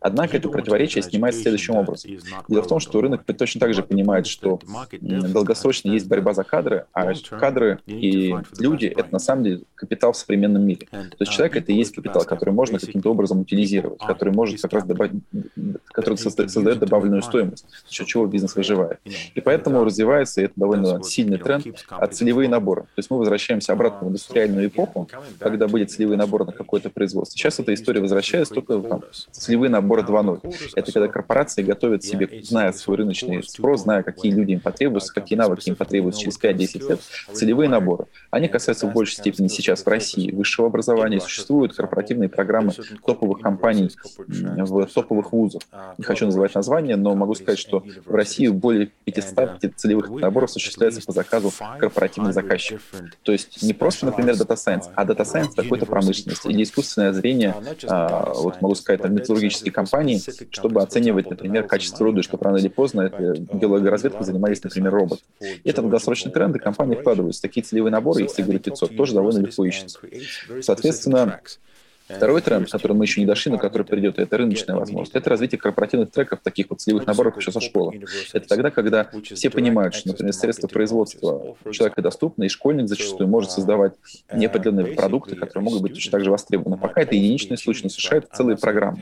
Однако 0.00 0.36
это 0.36 0.48
противоречие 0.48 1.02
снимается 1.02 1.42
следующим 1.42 1.76
образом. 1.76 2.10
Дело 2.48 2.62
в 2.62 2.66
том, 2.66 2.80
что 2.80 3.00
рынок 3.00 3.24
точно 3.24 3.60
так 3.60 3.74
же 3.74 3.82
понимает, 3.82 4.26
что 4.26 4.60
долгосрочно 5.00 5.90
есть 5.90 6.06
борьба 6.06 6.34
за 6.34 6.44
кадры, 6.44 6.86
а 6.92 7.12
кадры 7.38 7.80
и 7.86 8.34
люди— 8.58 8.86
это 8.96 9.08
на 9.10 9.18
самом 9.18 9.44
деле 9.44 9.62
капитал 9.74 10.12
в 10.12 10.16
современном 10.16 10.66
мире. 10.66 10.86
То 10.90 11.16
есть 11.20 11.32
человек— 11.32 11.56
это 11.58 11.72
и 11.72 11.76
есть 11.76 11.94
капитал, 11.94 12.24
который 12.24 12.54
можно 12.54 12.78
каким-то 12.78 13.10
образом 13.10 13.40
утилизировать, 13.40 14.00
который 14.00 14.32
может 14.32 14.60
как 14.60 14.72
раз 14.72 14.84
добавить, 14.84 15.22
который 15.86 16.16
создает, 16.18 16.50
создает 16.50 16.78
добавленную 16.78 17.22
стоимость, 17.22 17.66
за 17.86 17.92
счет 17.92 18.06
чего 18.06 18.26
бизнес 18.26 18.54
выживает. 18.54 18.98
И 19.34 19.40
поэтому 19.40 19.84
развивается, 19.84 20.40
и 20.40 20.44
это 20.44 20.54
довольно 20.56 21.02
сильный 21.02 21.38
тренд, 21.38 21.66
а 21.90 22.06
целевые 22.06 22.48
наборы. 22.48 22.82
То 22.82 22.98
есть 22.98 23.10
мы 23.10 23.18
возвращаемся 23.18 23.72
обратно 23.72 24.06
в 24.06 24.10
индустриальную 24.10 24.68
эпоху, 24.68 25.08
когда 25.38 25.68
были 25.68 25.84
целевые 25.84 26.16
наборы 26.16 26.44
на 26.44 26.52
какое-то 26.52 26.90
производство. 26.90 27.36
Сейчас 27.38 27.58
эта 27.58 27.74
история 27.74 28.00
возвращается 28.00 28.54
только 28.54 28.78
там, 28.78 29.02
целевые 29.30 29.63
целевые 29.64 29.70
наборы 29.70 30.02
2.0. 30.02 30.72
Это 30.74 30.92
когда 30.92 31.08
корпорации 31.08 31.62
готовят 31.62 32.04
себе, 32.04 32.42
зная 32.42 32.72
свой 32.72 32.98
рыночный 32.98 33.42
спрос, 33.42 33.82
зная, 33.82 34.02
какие 34.02 34.32
люди 34.32 34.52
им 34.52 34.60
потребуются, 34.60 35.12
какие 35.12 35.38
навыки 35.38 35.68
им 35.68 35.76
потребуются 35.76 36.20
через 36.20 36.38
5-10 36.40 36.88
лет, 36.88 37.00
целевые 37.32 37.68
наборы. 37.68 38.06
Они 38.30 38.48
касаются 38.48 38.86
в 38.86 38.92
большей 38.92 39.16
степени 39.16 39.48
сейчас 39.48 39.84
в 39.84 39.88
России 39.88 40.30
высшего 40.30 40.68
образования. 40.68 41.20
Существуют 41.20 41.74
корпоративные 41.74 42.28
программы 42.28 42.72
топовых 43.06 43.40
компаний 43.40 43.90
в 44.26 44.86
топовых 44.86 45.32
вузах. 45.32 45.62
Не 45.98 46.04
хочу 46.04 46.26
называть 46.26 46.54
названия, 46.54 46.96
но 46.96 47.14
могу 47.14 47.34
сказать, 47.34 47.58
что 47.58 47.84
в 48.04 48.14
России 48.14 48.48
более 48.48 48.90
500 49.04 49.76
целевых 49.76 50.10
наборов 50.10 50.50
осуществляется 50.50 51.00
по 51.02 51.12
заказу 51.12 51.52
корпоративных 51.78 52.34
заказчиков. 52.34 52.82
То 53.22 53.32
есть 53.32 53.62
не 53.62 53.72
просто, 53.72 54.06
например, 54.06 54.34
Data 54.34 54.56
Science, 54.56 54.90
а 54.94 55.04
Data 55.04 55.24
Science 55.24 55.54
какой-то 55.56 55.86
промышленности 55.86 56.48
или 56.48 56.62
искусственное 56.62 57.12
зрение, 57.12 57.54
а, 57.88 58.32
вот 58.34 58.60
могу 58.60 58.74
сказать, 58.74 59.02
там, 59.02 59.14
металлургические 59.14 59.53
технологические 59.62 59.72
компании, 59.72 60.20
чтобы 60.50 60.82
оценивать, 60.82 61.30
например, 61.30 61.66
качество 61.66 62.04
руды, 62.04 62.22
что 62.22 62.38
рано 62.40 62.56
или 62.56 62.68
поздно 62.68 63.02
это 63.02 63.34
геологоразведкой 63.36 64.24
занимались, 64.24 64.62
например, 64.62 64.92
роботы. 64.92 65.22
И 65.40 65.68
это 65.68 65.82
долгосрочный 65.82 66.32
тренд, 66.32 66.56
и 66.56 66.58
компании 66.58 66.96
вкладываются. 66.96 67.42
Такие 67.42 67.62
целевые 67.62 67.92
наборы, 67.92 68.22
если 68.22 68.42
говорить 68.42 68.64
500, 68.64 68.96
тоже 68.96 69.14
довольно 69.14 69.38
легко 69.38 69.64
ищутся. 69.64 69.98
Соответственно, 70.60 71.40
Второй 72.08 72.42
тренд, 72.42 72.68
к 72.68 72.72
которому 72.72 72.98
мы 72.98 73.04
еще 73.06 73.20
не 73.20 73.26
дошли, 73.26 73.50
но 73.50 73.58
который 73.58 73.84
придет, 73.84 74.18
это 74.18 74.36
рыночная 74.36 74.76
возможность. 74.76 75.14
Это 75.14 75.30
развитие 75.30 75.58
корпоративных 75.58 76.10
треков, 76.10 76.40
таких 76.42 76.66
вот 76.68 76.80
целевых 76.80 77.06
наборов 77.06 77.36
еще 77.36 77.50
со 77.50 77.60
школы. 77.60 78.02
Это 78.32 78.46
тогда, 78.46 78.70
когда 78.70 79.08
все 79.22 79.50
понимают, 79.50 79.94
что, 79.94 80.08
например, 80.08 80.34
средства 80.34 80.68
производства 80.68 81.56
человека 81.70 82.02
доступны, 82.02 82.44
и 82.44 82.48
школьник 82.48 82.88
зачастую 82.88 83.28
может 83.28 83.50
создавать 83.52 83.94
неопределенные 84.32 84.94
продукты, 84.94 85.36
которые 85.36 85.64
могут 85.64 85.82
быть 85.82 85.94
точно 85.94 86.12
так 86.12 86.24
же 86.24 86.30
востребованы. 86.30 86.76
Пока 86.76 87.00
это 87.00 87.14
единичный 87.14 87.56
случай, 87.56 87.84
но 87.84 87.88
совершают 87.88 88.28
целые 88.32 88.58
программы. 88.58 88.98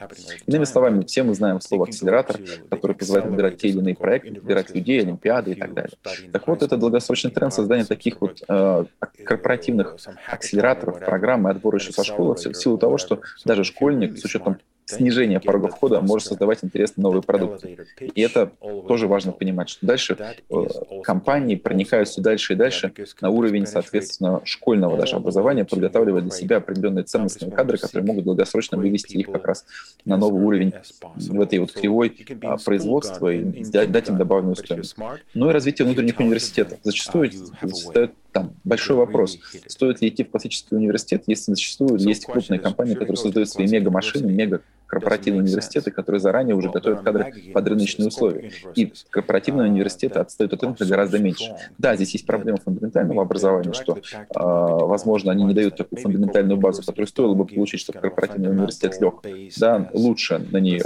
Иными 0.47 0.65
словами, 0.65 1.05
все 1.05 1.25
мы 1.25 1.35
знаем 1.35 1.61
слово 1.61 1.87
акселератор, 1.87 2.39
который 2.71 2.95
позволяет 2.95 3.31
выбирать 3.31 3.59
те 3.59 3.69
или 3.69 3.79
иные 3.79 3.97
проекты, 3.97 4.41
выбирать 4.41 4.75
людей, 4.75 5.01
олимпиады 5.01 5.53
и 5.53 5.55
так 5.55 5.75
далее. 5.75 5.93
Так 6.33 6.47
вот, 6.47 6.63
это 6.63 6.77
долгосрочный 6.77 7.31
тренд 7.31 7.53
создания 7.53 7.85
таких 7.85 8.21
вот 8.21 8.43
э, 8.49 8.85
корпоративных 9.25 9.97
акселераторов, 10.29 11.01
программ 11.01 11.49
и 11.49 11.51
отбора 11.51 11.79
еще 11.79 11.93
со 11.93 12.05
школы 12.05 12.35
в 12.35 12.55
силу 12.55 12.79
того, 12.79 12.92
того, 12.97 12.99
что 12.99 13.21
даже 13.45 13.65
школьник 13.65 14.19
с 14.19 14.25
учетом 14.25 14.59
снижения 14.85 15.41
порога 15.41 15.69
входа 15.69 16.01
может 16.01 16.29
создавать 16.29 16.59
интересные 16.63 17.03
новые 17.03 17.23
продукты. 17.23 17.79
И 18.15 18.21
это 18.21 18.53
тоже 18.89 19.07
важно 19.07 19.33
понимать, 19.33 19.69
что 19.71 19.87
дальше 19.87 20.19
э, 20.51 20.65
компании 21.05 21.55
проникают 21.55 22.09
все 22.09 22.21
дальше 22.21 22.53
и 22.53 22.57
дальше 22.57 22.93
на 23.21 23.31
уровень, 23.31 23.67
соответственно, 23.67 24.43
школьного 24.45 24.99
даже 24.99 25.17
образования, 25.17 25.65
подготавливая 25.65 26.21
для 26.23 26.31
себя 26.31 26.57
определенные 26.57 27.05
ценностные 27.05 27.51
кадры, 27.51 27.79
которые 27.79 28.07
могут 28.07 28.25
долгосрочно 28.25 28.77
вывести 28.77 29.17
их 29.17 29.31
как 29.31 29.47
раз 29.47 29.65
на 30.05 30.17
новый 30.17 30.43
уровень 30.43 30.75
в 31.15 31.41
этой 31.41 31.61
вот 31.61 31.73
кривой 31.73 32.15
а, 32.43 32.59
производства 32.59 33.33
и 33.33 33.65
дать 33.65 34.09
им 34.09 34.19
добавленную 34.19 34.57
стоимость. 34.57 34.97
Ну 35.33 35.49
и 35.49 35.53
развитие 35.53 35.87
внутренних 35.87 36.19
университетов. 36.19 36.79
Зачастую 36.83 37.31
задают 37.63 38.13
там 38.33 38.55
большой 38.65 38.97
вопрос, 38.97 39.39
стоит 39.67 40.01
ли 40.01 40.09
идти 40.09 40.25
в 40.25 40.31
классический 40.31 40.75
университет, 40.75 41.25
если 41.27 41.53
зачастую 41.53 41.99
есть 41.99 42.25
крупные 42.25 42.59
компании, 42.59 42.95
которые 42.95 43.17
создают 43.17 43.49
свои 43.49 43.67
мега-машины, 43.67 44.33
мега 44.33 44.63
корпоративные 44.93 45.43
университеты, 45.43 45.91
которые 45.91 46.21
заранее 46.21 46.55
уже 46.55 46.69
готовят 46.69 47.01
кадры 47.01 47.33
под 47.55 47.67
рыночные 47.67 48.09
условия. 48.09 48.51
И 48.75 48.93
корпоративные 49.09 49.71
университеты 49.71 50.19
отстают 50.19 50.53
от 50.53 50.63
рынка 50.63 50.85
гораздо 50.85 51.19
меньше. 51.19 51.57
Да, 51.79 51.97
здесь 51.97 52.13
есть 52.13 52.27
проблема 52.27 52.59
фундаментального 52.59 53.23
образования, 53.23 53.73
что, 53.73 53.99
возможно, 54.35 55.33
они 55.33 55.45
не 55.45 55.55
дают 55.55 55.77
такую 55.77 55.99
фундаментальную 55.99 56.59
базу, 56.59 56.83
которую 56.83 57.07
стоило 57.07 57.33
бы 57.33 57.47
получить, 57.47 57.81
чтобы 57.81 58.01
корпоративный 58.01 58.51
университет 58.51 59.01
лег, 59.01 59.15
да, 59.59 59.89
лучше 59.95 60.47
на 60.51 60.59
нее. 60.59 60.83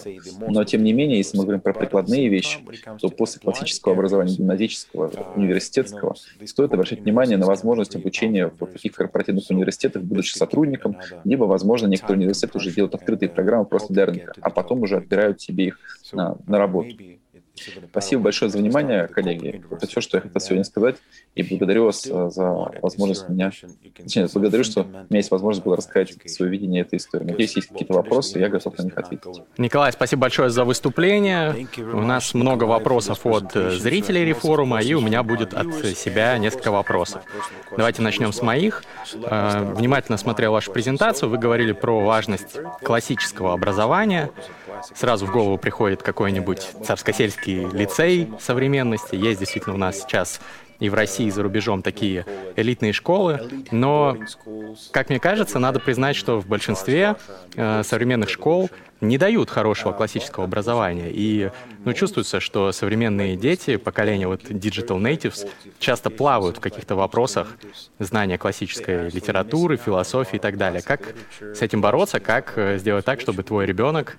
Но, 0.46 0.62
тем 0.62 0.84
не 0.84 0.92
менее, 0.92 1.18
если 1.18 1.36
мы 1.36 1.42
говорим 1.42 1.60
про 1.60 1.72
прикладные 1.72 2.28
вещи, 2.28 2.60
то 3.00 3.08
после 3.08 3.40
классического 3.40 3.94
образования, 3.94 4.36
гимназического, 4.36 5.10
университетского, 5.34 6.14
стоит 6.44 6.72
обращать 6.72 7.00
внимание 7.00 7.38
на 7.38 7.46
возможность 7.46 7.96
обучения 7.96 8.52
в 8.56 8.66
таких 8.66 8.92
корпоративных 8.92 9.50
университетах, 9.50 10.04
будучи 10.04 10.36
сотрудником, 10.36 10.96
либо, 11.24 11.42
возможно, 11.44 11.88
некоторые 11.88 12.18
университеты 12.18 12.58
уже 12.58 12.70
делают 12.70 12.94
открытые 12.94 13.30
программы 13.30 13.64
просто 13.64 13.95
рынка, 14.04 14.32
а 14.40 14.50
потом 14.50 14.82
уже 14.82 14.98
отбирают 14.98 15.40
себе 15.40 15.66
их 15.66 15.78
на, 16.12 16.36
на 16.46 16.58
работу. 16.58 16.96
Спасибо 17.90 18.22
большое 18.22 18.50
за 18.50 18.58
внимание, 18.58 19.08
коллеги. 19.08 19.62
Это 19.70 19.86
все, 19.86 20.00
что 20.00 20.18
я 20.18 20.22
хотел 20.22 20.40
сегодня 20.40 20.64
сказать. 20.64 20.96
И 21.34 21.42
благодарю 21.42 21.84
вас 21.84 22.02
за 22.02 22.70
возможность 22.82 23.28
меня... 23.28 23.50
Точнее, 23.96 24.28
благодарю, 24.32 24.64
что 24.64 24.82
у 24.82 24.84
меня 24.84 25.06
есть 25.10 25.30
возможность 25.30 25.64
было 25.64 25.76
рассказать 25.76 26.16
свое 26.30 26.50
видение 26.50 26.82
этой 26.82 26.96
истории. 26.96 27.24
Надеюсь, 27.24 27.56
есть 27.56 27.68
какие-то 27.68 27.94
вопросы, 27.94 28.38
я 28.38 28.48
готов 28.48 28.78
на 28.78 28.82
них 28.84 28.96
ответить. 28.96 29.42
Николай, 29.58 29.92
спасибо 29.92 30.22
большое 30.22 30.50
за 30.50 30.64
выступление. 30.64 31.66
У 31.78 32.00
нас 32.00 32.34
много 32.34 32.64
вопросов 32.64 33.26
от 33.26 33.54
э, 33.56 33.70
зрителей 33.72 34.24
рефорума, 34.24 34.80
и 34.80 34.94
у 34.94 35.00
меня 35.00 35.22
будет 35.22 35.54
от 35.54 35.72
себя 35.96 36.36
несколько 36.38 36.70
вопросов. 36.70 37.22
Давайте 37.76 38.02
начнем 38.02 38.32
с 38.32 38.42
моих. 38.42 38.84
Э, 39.14 39.72
внимательно 39.74 40.18
смотрел 40.18 40.52
вашу 40.52 40.72
презентацию. 40.72 41.28
Вы 41.28 41.38
говорили 41.38 41.72
про 41.72 42.04
важность 42.04 42.58
классического 42.82 43.52
образования. 43.52 44.30
Сразу 44.94 45.26
в 45.26 45.32
голову 45.32 45.58
приходит 45.58 46.02
какой-нибудь 46.02 46.60
царскосельский 46.84 47.45
лицей 47.50 48.28
современности. 48.40 49.14
Есть 49.14 49.40
действительно 49.40 49.74
у 49.74 49.78
нас 49.78 50.00
сейчас 50.00 50.40
и 50.78 50.88
в 50.88 50.94
России, 50.94 51.26
и 51.26 51.30
за 51.30 51.42
рубежом 51.42 51.82
такие 51.82 52.26
элитные 52.56 52.92
школы, 52.92 53.40
но, 53.70 54.16
как 54.90 55.08
мне 55.08 55.18
кажется, 55.18 55.58
надо 55.58 55.80
признать, 55.80 56.16
что 56.16 56.40
в 56.40 56.46
большинстве 56.46 57.16
э, 57.54 57.82
современных 57.82 58.28
школ 58.28 58.70
не 59.00 59.18
дают 59.18 59.50
хорошего 59.50 59.92
классического 59.92 60.44
образования. 60.44 61.10
И 61.10 61.50
ну, 61.84 61.92
чувствуется, 61.92 62.40
что 62.40 62.72
современные 62.72 63.36
дети, 63.36 63.76
поколение 63.76 64.26
вот 64.26 64.44
digital 64.44 64.98
natives, 65.00 65.48
часто 65.78 66.10
плавают 66.10 66.58
в 66.58 66.60
каких-то 66.60 66.94
вопросах 66.94 67.56
знания 67.98 68.38
классической 68.38 69.10
литературы, 69.10 69.76
философии 69.76 70.36
и 70.36 70.40
так 70.40 70.56
далее. 70.56 70.82
Как 70.82 71.14
с 71.40 71.60
этим 71.62 71.80
бороться, 71.80 72.20
как 72.20 72.54
э, 72.56 72.78
сделать 72.78 73.04
так, 73.04 73.20
чтобы 73.20 73.42
твой 73.42 73.66
ребенок 73.66 74.16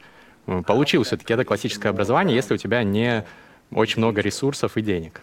получил 0.65 1.03
все-таки 1.03 1.33
это 1.33 1.43
классическое 1.43 1.91
образование, 1.91 2.35
если 2.35 2.53
у 2.53 2.57
тебя 2.57 2.83
не 2.83 3.25
очень 3.71 3.99
много 3.99 4.21
ресурсов 4.21 4.77
и 4.77 4.81
денег. 4.81 5.21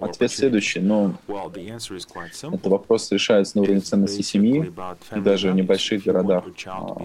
Ответ 0.00 0.30
следующий, 0.30 0.80
но 0.80 1.14
этот 2.42 2.66
вопрос 2.66 3.10
решается 3.12 3.58
на 3.58 3.62
уровне 3.62 3.80
ценностей 3.80 4.22
семьи, 4.22 4.72
и 5.14 5.20
даже 5.20 5.50
в 5.50 5.54
небольших 5.54 6.04
городах, 6.04 6.44
а, 6.66 6.96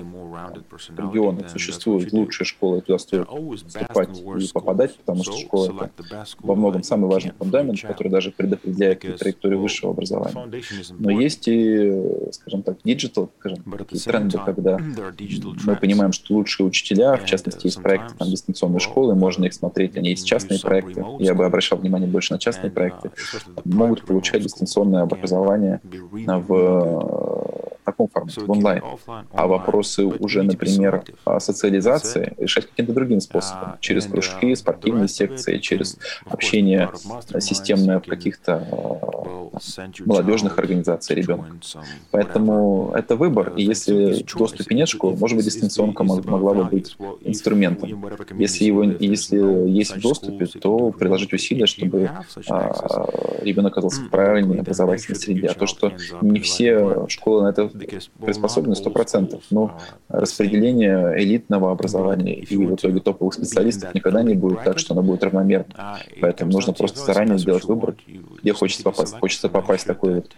регионах 0.98 1.50
существуют 1.50 2.12
лучшие 2.14 2.46
школы, 2.46 2.82
туда 2.82 3.00
стоит 3.00 3.28
поступать 3.28 4.20
и 4.20 4.48
попадать, 4.54 4.96
потому 4.98 5.24
что 5.24 5.38
школа— 5.38 5.92
это 5.98 6.26
во 6.40 6.56
многом 6.56 6.84
самый 6.84 7.10
важный 7.10 7.34
фундамент, 7.38 7.82
который 7.82 8.10
даже 8.10 8.32
предопределяет 8.32 9.02
траекторию 9.18 9.60
высшего 9.60 9.92
образования. 9.92 10.62
Но 10.98 11.12
есть 11.12 11.48
и, 11.48 11.92
скажем 12.32 12.64
так, 12.64 12.78
digital, 12.84 13.32
скажем, 13.40 13.64
такие 13.78 14.02
тренды, 14.02 14.38
когда 14.46 14.78
мы 15.66 15.76
понимаем, 15.76 16.12
что 16.12 16.34
лучшие 16.34 16.66
учителя, 16.66 17.18
в 17.18 17.26
частности, 17.26 17.68
есть 17.68 17.82
проекты 17.82 18.16
там, 18.18 18.30
дистанционной 18.30 18.80
школы, 18.80 19.16
можно 19.16 19.46
их 19.46 19.54
смотреть, 19.54 19.98
они 19.98 20.12
есть 20.12 20.26
частные 20.26 20.60
проекты. 20.60 21.04
Я 21.20 21.34
бы 21.34 21.46
обращал 21.46 21.78
внимание 21.78 22.08
больше 22.08 22.34
на 22.34 22.40
частные 22.40 22.72
проекты, 22.72 22.85
проекты 22.90 23.12
могут 23.66 24.06
получать 24.06 24.42
дистанционное 24.44 25.04
образование 25.04 25.82
в 25.84 27.65
таком 27.86 28.08
формате, 28.08 28.42
в 28.42 28.52
онлайн. 28.52 28.84
А 29.32 29.48
вопросы 29.48 30.06
уже, 30.06 30.44
например, 30.44 31.04
социализации 31.40 32.34
решать 32.38 32.68
каким-то 32.68 32.94
другим 32.94 33.22
способом, 33.22 33.78
через 33.80 34.06
кружки, 34.06 34.54
спортивные 34.56 35.08
секции, 35.08 35.60
через 35.60 35.98
общение 36.26 36.90
системное 37.40 38.00
в 38.00 38.06
каких-то 38.06 38.68
молодежных 40.06 40.58
организаций 40.60 41.16
ребенка. 41.16 41.56
Поэтому 42.12 42.92
это 42.96 43.16
выбор, 43.16 43.54
и 43.56 43.64
если 43.64 44.24
в 44.24 44.38
доступе 44.38 44.76
нет 44.76 44.88
школы, 44.88 45.16
может 45.18 45.38
быть, 45.38 45.46
дистанционка 45.46 46.04
могла 46.04 46.54
бы 46.54 46.66
быть 46.66 46.98
инструментом. 47.22 48.06
Если, 48.38 48.66
его, 48.66 48.84
если 48.84 49.38
есть 49.70 49.96
в 49.96 50.02
доступе, 50.02 50.46
то 50.46 50.92
приложить 50.92 51.34
усилия, 51.34 51.66
чтобы 51.66 52.10
а, 52.50 53.42
ребенок 53.42 53.74
оказался 53.74 54.02
в 54.02 54.10
правильной 54.10 54.60
образовательной 54.60 55.20
среде. 55.20 55.48
А 55.48 55.54
то, 55.54 55.68
что 55.68 55.92
не 56.22 56.40
все 56.40 57.06
школы 57.10 57.44
на 57.44 57.50
это 57.50 57.70
приспособлены 58.24 58.74
100%, 58.74 59.42
но 59.52 59.78
распределение 60.10 61.14
элитного 61.24 61.72
образования 61.72 62.36
и 62.36 62.58
в 62.58 62.76
итоге 62.76 63.00
топовых 63.00 63.34
специалистов 63.34 63.94
никогда 63.94 64.24
не 64.24 64.36
будет 64.36 64.64
так, 64.64 64.80
что 64.80 64.94
оно 64.94 65.04
будет 65.04 65.24
равномерно. 65.24 66.00
Поэтому 66.22 66.52
нужно 66.52 66.74
просто 66.74 67.00
заранее 67.00 67.38
сделать 67.38 67.66
выбор, 67.66 67.96
где 68.42 68.54
хочется 68.54 68.84
попасть. 68.84 69.16
Хочется 69.20 69.50
попасть 69.50 69.84
в 69.84 69.88
такой 69.88 70.16
вот 70.16 70.32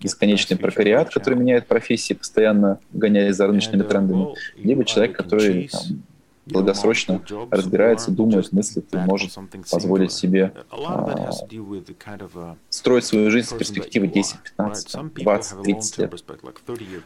бесконечный 0.00 0.56
прокариат, 0.56 1.10
который 1.10 1.38
меняет 1.38 1.66
профессии, 1.66 2.14
постоянно 2.14 2.78
гоняясь 2.92 3.36
за 3.36 3.46
рыночными 3.46 3.82
трендами, 3.82 4.34
либо 4.56 4.84
человек, 4.84 5.16
который 5.16 5.68
там, 5.68 6.02
долгосрочно 6.46 7.22
разбирается, 7.50 8.10
думает, 8.10 8.52
мыслит 8.52 8.92
и 8.92 8.96
может 8.96 9.36
позволить 9.70 10.12
себе 10.12 10.52
а, 10.70 11.36
строить 12.68 13.04
свою 13.04 13.30
жизнь 13.30 13.48
с 13.48 13.52
перспективы 13.52 14.08
10, 14.08 14.36
15, 14.56 15.14
20, 15.14 15.62
30 15.62 15.98
лет. 15.98 16.14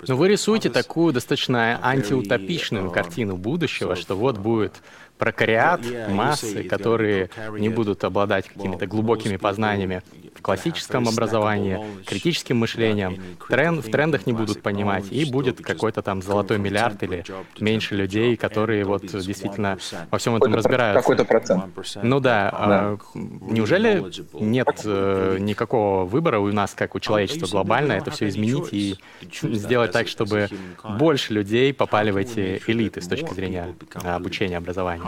Но 0.07 0.17
вы 0.17 0.29
рисуете 0.29 0.71
такую 0.71 1.13
достаточно 1.13 1.79
антиутопичную 1.83 2.91
картину 2.91 3.37
будущего, 3.37 3.97
что 3.97 4.17
вот 4.17 4.39
будет 4.39 4.83
прокариат, 5.19 5.83
массы, 6.09 6.63
которые 6.65 7.31
не 7.59 7.69
будут 7.69 8.05
обладать 8.05 8.49
какими-то 8.49 8.87
глубокими 8.87 9.37
познаниями 9.37 10.03
классическом 10.43 11.09
образовании, 11.09 11.79
критическим 12.07 12.59
мышлением, 12.59 13.23
тренд, 13.49 13.85
в 13.85 13.91
трендах 13.91 14.27
не 14.27 14.33
будут 14.33 14.63
понимать, 14.63 15.11
и 15.11 15.25
будет 15.25 15.61
какой-то 15.61 16.03
там 16.03 16.23
золотой 16.23 16.59
миллиард 16.59 17.03
или 17.03 17.25
меньше 17.61 17.95
людей, 17.95 18.37
которые 18.37 18.85
вот 18.85 19.03
действительно 19.07 19.79
во 20.11 20.19
всем 20.19 20.37
этом 20.37 20.55
разбираются. 20.55 21.01
Какой-то 21.01 21.25
процент. 21.25 21.65
Ну 22.03 22.21
да. 22.21 22.51
да. 22.51 22.57
А, 22.59 22.99
неужели 23.15 24.05
нет 24.35 24.69
э, 24.85 25.37
никакого 25.41 26.05
выбора 26.05 26.39
у 26.39 26.53
нас, 26.53 26.75
как 26.75 26.95
у 26.95 27.01
человечества 27.01 27.47
глобально, 27.47 27.93
это 27.93 28.11
все 28.11 28.29
изменить 28.29 28.69
и 28.73 28.97
сделать 29.43 29.93
так, 29.93 30.09
чтобы 30.09 30.49
больше 30.99 31.33
людей 31.35 31.73
попали 31.73 32.11
в 32.11 32.17
эти 32.17 32.61
элиты 32.67 33.01
с 33.01 33.09
точки 33.09 33.33
зрения 33.35 33.75
обучения, 34.05 34.57
образования? 34.57 35.03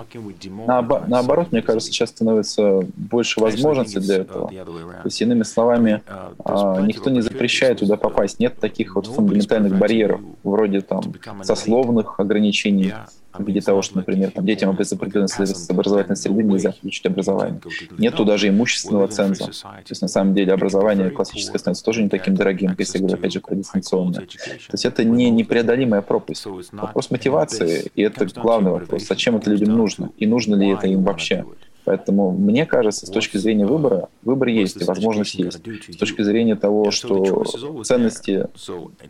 Наобо- 0.66 1.04
наоборот, 1.06 1.52
мне 1.52 1.62
кажется, 1.62 1.90
сейчас 1.90 2.10
становится 2.10 2.80
больше 2.96 3.40
возможностей 3.40 4.00
для 4.00 4.16
этого. 4.18 4.48
То 4.48 5.02
есть, 5.04 5.19
иными 5.22 5.42
словами, 5.42 6.02
а, 6.44 6.80
никто 6.80 7.10
не 7.10 7.20
запрещает 7.20 7.78
туда 7.78 7.96
попасть. 7.96 8.40
Нет 8.40 8.58
таких 8.58 8.96
вот 8.96 9.06
фундаментальных 9.06 9.78
барьеров, 9.78 10.20
вроде 10.42 10.80
там 10.80 11.02
сословных 11.42 12.18
ограничений, 12.18 12.92
в 13.32 13.46
виде 13.46 13.60
того, 13.60 13.82
что, 13.82 13.96
например, 13.96 14.30
там, 14.30 14.44
детям 14.44 14.74
без 14.74 14.92
определенной 14.92 15.28
образовательной 15.68 16.16
среды 16.16 16.42
нельзя 16.42 16.72
включить 16.72 17.06
образование. 17.06 17.60
Нету 17.98 18.24
даже 18.24 18.48
имущественного 18.48 19.08
ценза. 19.08 19.46
То 19.46 19.88
есть, 19.88 20.02
на 20.02 20.08
самом 20.08 20.34
деле, 20.34 20.52
образование 20.52 21.10
классическое 21.10 21.58
становится 21.58 21.84
тоже 21.84 22.02
не 22.02 22.08
таким 22.08 22.34
дорогим, 22.34 22.74
если 22.78 22.98
говорить, 22.98 23.18
опять 23.18 23.32
же, 23.32 23.40
про 23.40 23.54
дистанционное. 23.54 24.20
То 24.26 24.72
есть 24.72 24.84
это 24.84 25.04
не 25.04 25.30
непреодолимая 25.30 26.02
пропасть. 26.02 26.46
Вопрос 26.72 27.10
мотивации, 27.10 27.90
и 27.94 28.02
это 28.02 28.26
главный 28.26 28.72
вопрос. 28.72 29.06
Зачем 29.06 29.36
это 29.36 29.50
людям 29.50 29.76
нужно? 29.76 30.10
И 30.16 30.26
нужно 30.26 30.54
ли 30.56 30.68
это 30.68 30.86
им 30.86 31.02
вообще? 31.04 31.44
Поэтому 31.90 32.30
мне 32.30 32.66
кажется, 32.66 33.04
с 33.04 33.10
точки 33.10 33.36
зрения 33.36 33.66
выбора, 33.66 34.10
выбор 34.22 34.46
есть 34.46 34.80
и 34.80 34.84
возможность 34.84 35.34
есть. 35.34 35.60
С 35.92 35.96
точки 35.96 36.22
зрения 36.22 36.54
того, 36.54 36.92
что 36.92 37.42
ценности 37.82 38.46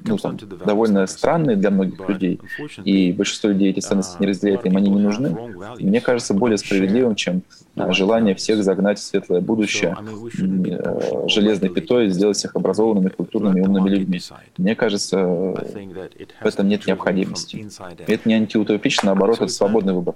ну, 0.07 0.17
там, 0.17 0.39
довольно 0.65 1.07
странные 1.07 1.59
для 1.59 1.71
многих 1.71 2.09
людей, 2.09 2.41
и 2.83 3.13
большинство 3.13 3.51
людей 3.51 3.69
эти 3.69 3.81
ценности 3.81 4.17
не 4.19 4.29
разделяет, 4.29 4.65
им 4.65 4.79
они 4.79 4.89
не 4.89 4.99
нужны, 4.99 5.37
мне 5.79 6.01
кажется 6.01 6.33
более 6.33 6.57
справедливым, 6.57 7.17
чем 7.17 7.43
желание 7.91 8.35
всех 8.35 8.63
загнать 8.63 8.99
в 8.99 9.03
светлое 9.03 9.41
будущее 9.41 9.97
э, 9.99 11.29
железной 11.29 11.71
пятой, 11.71 12.09
сделать 12.11 12.37
всех 12.37 12.57
образованными, 12.57 13.09
культурными, 13.09 13.61
умными 13.61 13.89
людьми. 13.89 14.21
Мне 14.57 14.75
кажется, 14.75 15.19
в 15.25 16.45
этом 16.45 16.69
нет 16.69 16.87
необходимости. 16.87 17.69
Это 18.07 18.29
не 18.29 18.35
антиутопично, 18.35 19.07
наоборот, 19.07 19.37
это 19.37 19.49
свободный 19.49 19.93
выбор. 19.93 20.15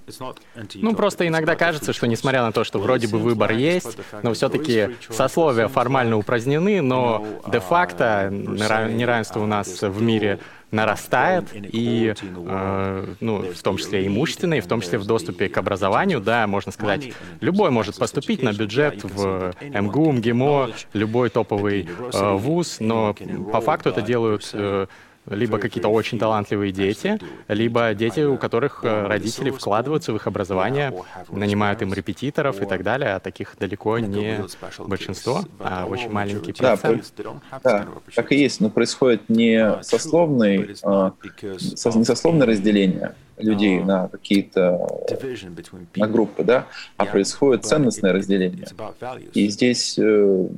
Ну, 0.74 0.94
просто 0.94 1.26
иногда 1.26 1.56
кажется, 1.56 1.92
что 1.92 2.06
несмотря 2.06 2.42
на 2.42 2.52
то, 2.52 2.64
что 2.64 2.78
вроде 2.78 3.08
бы 3.08 3.18
выбор 3.18 3.52
есть, 3.52 3.96
но 4.22 4.32
все-таки 4.34 4.90
сословия 5.10 5.68
формально 5.68 6.16
упразднены, 6.18 6.80
но 6.80 7.26
де-факто 7.50 8.28
неравенство 8.30 9.40
у 9.40 9.46
нас 9.46 9.82
в 9.82 10.02
мире 10.02 10.38
нарастает, 10.74 11.44
и, 11.54 12.14
э, 12.20 13.14
ну, 13.20 13.38
в 13.52 13.62
том 13.62 13.76
числе 13.78 14.06
имущественной, 14.06 14.60
в 14.60 14.66
том 14.66 14.80
числе 14.80 14.98
в 14.98 15.06
доступе 15.06 15.48
к 15.48 15.56
образованию, 15.56 16.20
да, 16.20 16.46
можно 16.46 16.72
сказать, 16.72 17.12
любой 17.40 17.70
может 17.70 17.96
поступить 17.96 18.42
на 18.42 18.52
бюджет 18.52 19.02
в 19.02 19.54
МГУ, 19.62 20.12
МГИМО, 20.12 20.70
любой 20.92 21.30
топовый 21.30 21.88
э, 22.12 22.32
вуз, 22.34 22.78
но 22.80 23.14
по 23.52 23.60
факту 23.60 23.90
это 23.90 24.02
делают 24.02 24.50
э, 24.52 24.86
либо 25.26 25.58
какие-то 25.58 25.88
очень 25.88 26.18
талантливые 26.18 26.72
дети, 26.72 27.18
либо 27.48 27.94
дети, 27.94 28.20
у 28.20 28.36
которых 28.36 28.80
э, 28.82 29.06
родители 29.06 29.50
вкладываются 29.50 30.12
в 30.12 30.16
их 30.16 30.26
образование, 30.26 30.92
нанимают 31.30 31.82
им 31.82 31.94
репетиторов 31.94 32.60
и 32.60 32.66
так 32.66 32.82
далее, 32.82 33.14
а 33.14 33.20
таких 33.20 33.56
далеко 33.58 33.98
не 33.98 34.44
большинство, 34.78 35.44
а 35.58 35.86
очень 35.86 36.10
маленький 36.10 36.52
процент. 36.52 37.12
Да, 37.16 37.60
да 37.62 37.88
так 38.14 38.32
и 38.32 38.36
есть, 38.36 38.60
но 38.60 38.70
происходит 38.70 39.28
не 39.28 39.82
сословный, 39.82 40.76
а, 40.82 41.12
не 41.42 42.04
сословное 42.04 42.46
разделение 42.46 43.14
людей 43.38 43.80
на 43.80 44.08
какие-то 44.08 44.86
на 45.96 46.06
группы, 46.06 46.44
да, 46.44 46.66
а 46.96 47.06
происходит 47.06 47.64
ценностное 47.64 48.12
разделение. 48.12 48.66
И 49.32 49.48
здесь 49.48 49.98
э, 49.98 50.48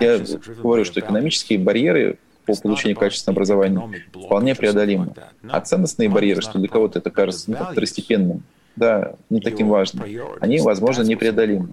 я 0.00 0.18
говорю, 0.62 0.84
что 0.84 1.00
экономические 1.00 1.58
барьеры 1.58 2.18
по 2.46 2.54
получению 2.54 2.96
качественного 2.96 3.36
образования 3.36 4.04
вполне 4.12 4.54
преодолимы. 4.54 5.14
А 5.48 5.60
ценностные 5.60 6.08
барьеры, 6.08 6.42
что 6.42 6.58
для 6.58 6.68
кого-то 6.68 6.98
это 6.98 7.10
кажется 7.10 7.50
ну, 7.50 7.56
второстепенным, 7.56 8.42
да, 8.76 9.14
не 9.28 9.40
таким 9.40 9.68
важным, 9.68 10.04
они, 10.40 10.60
возможно, 10.60 11.02
непреодолимы. 11.02 11.70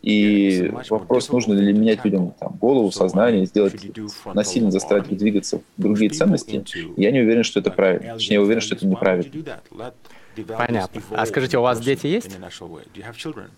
И 0.00 0.70
вопрос, 0.90 1.28
нужно 1.30 1.54
ли 1.54 1.72
менять 1.72 2.04
людям 2.04 2.32
там, 2.38 2.56
голову, 2.60 2.92
сознание, 2.92 3.46
сделать, 3.46 3.74
насильно 4.32 4.70
заставить 4.70 5.10
их 5.10 5.18
двигаться 5.18 5.60
в 5.76 5.82
другие 5.82 6.10
ценности, 6.10 6.64
я 6.96 7.10
не 7.10 7.20
уверен, 7.20 7.42
что 7.42 7.60
это 7.60 7.70
правильно. 7.70 8.14
Точнее, 8.14 8.34
я 8.34 8.42
уверен, 8.42 8.60
что 8.60 8.76
это 8.76 8.86
неправильно. 8.86 9.30
Понятно. 10.46 11.02
А 11.10 11.26
скажите, 11.26 11.58
у 11.58 11.62
вас 11.62 11.80
дети 11.80 12.06
есть? 12.06 12.38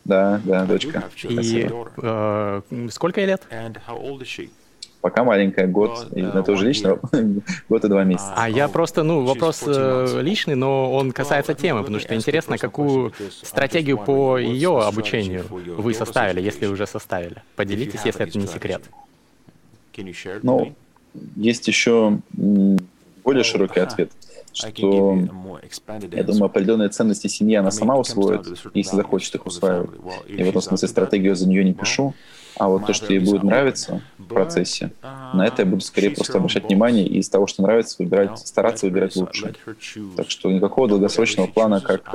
Да, 0.04 0.40
да, 0.44 0.64
дочка. 0.64 1.04
И 1.24 1.68
э, 2.02 2.62
сколько 2.90 3.20
ей 3.20 3.26
лет? 3.26 3.42
Пока 5.00 5.24
маленькая, 5.24 5.66
год, 5.66 6.08
и 6.14 6.20
это 6.20 6.52
уже 6.52 6.66
лично, 6.66 6.98
год 7.68 7.84
и 7.84 7.88
два 7.88 8.04
месяца. 8.04 8.34
А 8.36 8.50
я 8.50 8.68
просто, 8.68 9.02
ну, 9.02 9.24
вопрос 9.24 9.62
э, 9.66 10.20
личный, 10.20 10.56
но 10.56 10.92
он 10.92 11.12
касается 11.12 11.54
темы, 11.54 11.80
потому 11.80 12.00
что 12.00 12.14
интересно, 12.14 12.58
какую 12.58 13.12
стратегию 13.42 13.96
по 13.96 14.36
ее 14.36 14.80
обучению 14.82 15.44
вы 15.50 15.94
составили, 15.94 16.42
если 16.42 16.66
уже 16.66 16.86
составили. 16.86 17.42
Поделитесь, 17.56 18.00
если 18.04 18.26
это 18.26 18.38
не 18.38 18.46
секрет. 18.46 18.82
Ну, 20.42 20.74
есть 21.36 21.66
еще 21.66 22.18
более 23.24 23.44
широкий 23.44 23.80
ответ 23.80 24.10
что, 24.52 25.18
я 26.12 26.24
думаю, 26.24 26.44
определенные 26.44 26.88
ценности 26.88 27.28
семьи 27.28 27.54
она 27.54 27.70
сама 27.70 27.96
усвоит, 27.96 28.46
если 28.74 28.96
захочет 28.96 29.34
их 29.34 29.46
усваивать. 29.46 29.90
И 30.26 30.42
в 30.42 30.48
этом 30.48 30.60
смысле 30.60 30.88
стратегию 30.88 31.36
за 31.36 31.48
нее 31.48 31.64
не 31.64 31.72
пишу. 31.72 32.14
А 32.56 32.68
вот 32.68 32.86
то, 32.86 32.92
что 32.92 33.12
ей 33.12 33.20
будет 33.20 33.42
нравиться 33.42 34.02
в 34.18 34.24
процессе, 34.24 34.92
на 35.02 35.46
это 35.46 35.62
я 35.62 35.66
буду 35.66 35.80
скорее 35.82 36.10
просто 36.10 36.38
обращать 36.38 36.64
внимание 36.64 37.06
и 37.06 37.18
из 37.18 37.28
того, 37.28 37.46
что 37.46 37.62
нравится, 37.62 37.96
выбирать, 37.98 38.38
стараться 38.38 38.86
выбирать 38.86 39.16
лучше. 39.16 39.54
Так 40.16 40.30
что 40.30 40.50
никакого 40.50 40.88
долгосрочного 40.88 41.46
плана, 41.46 41.80
как 41.80 42.14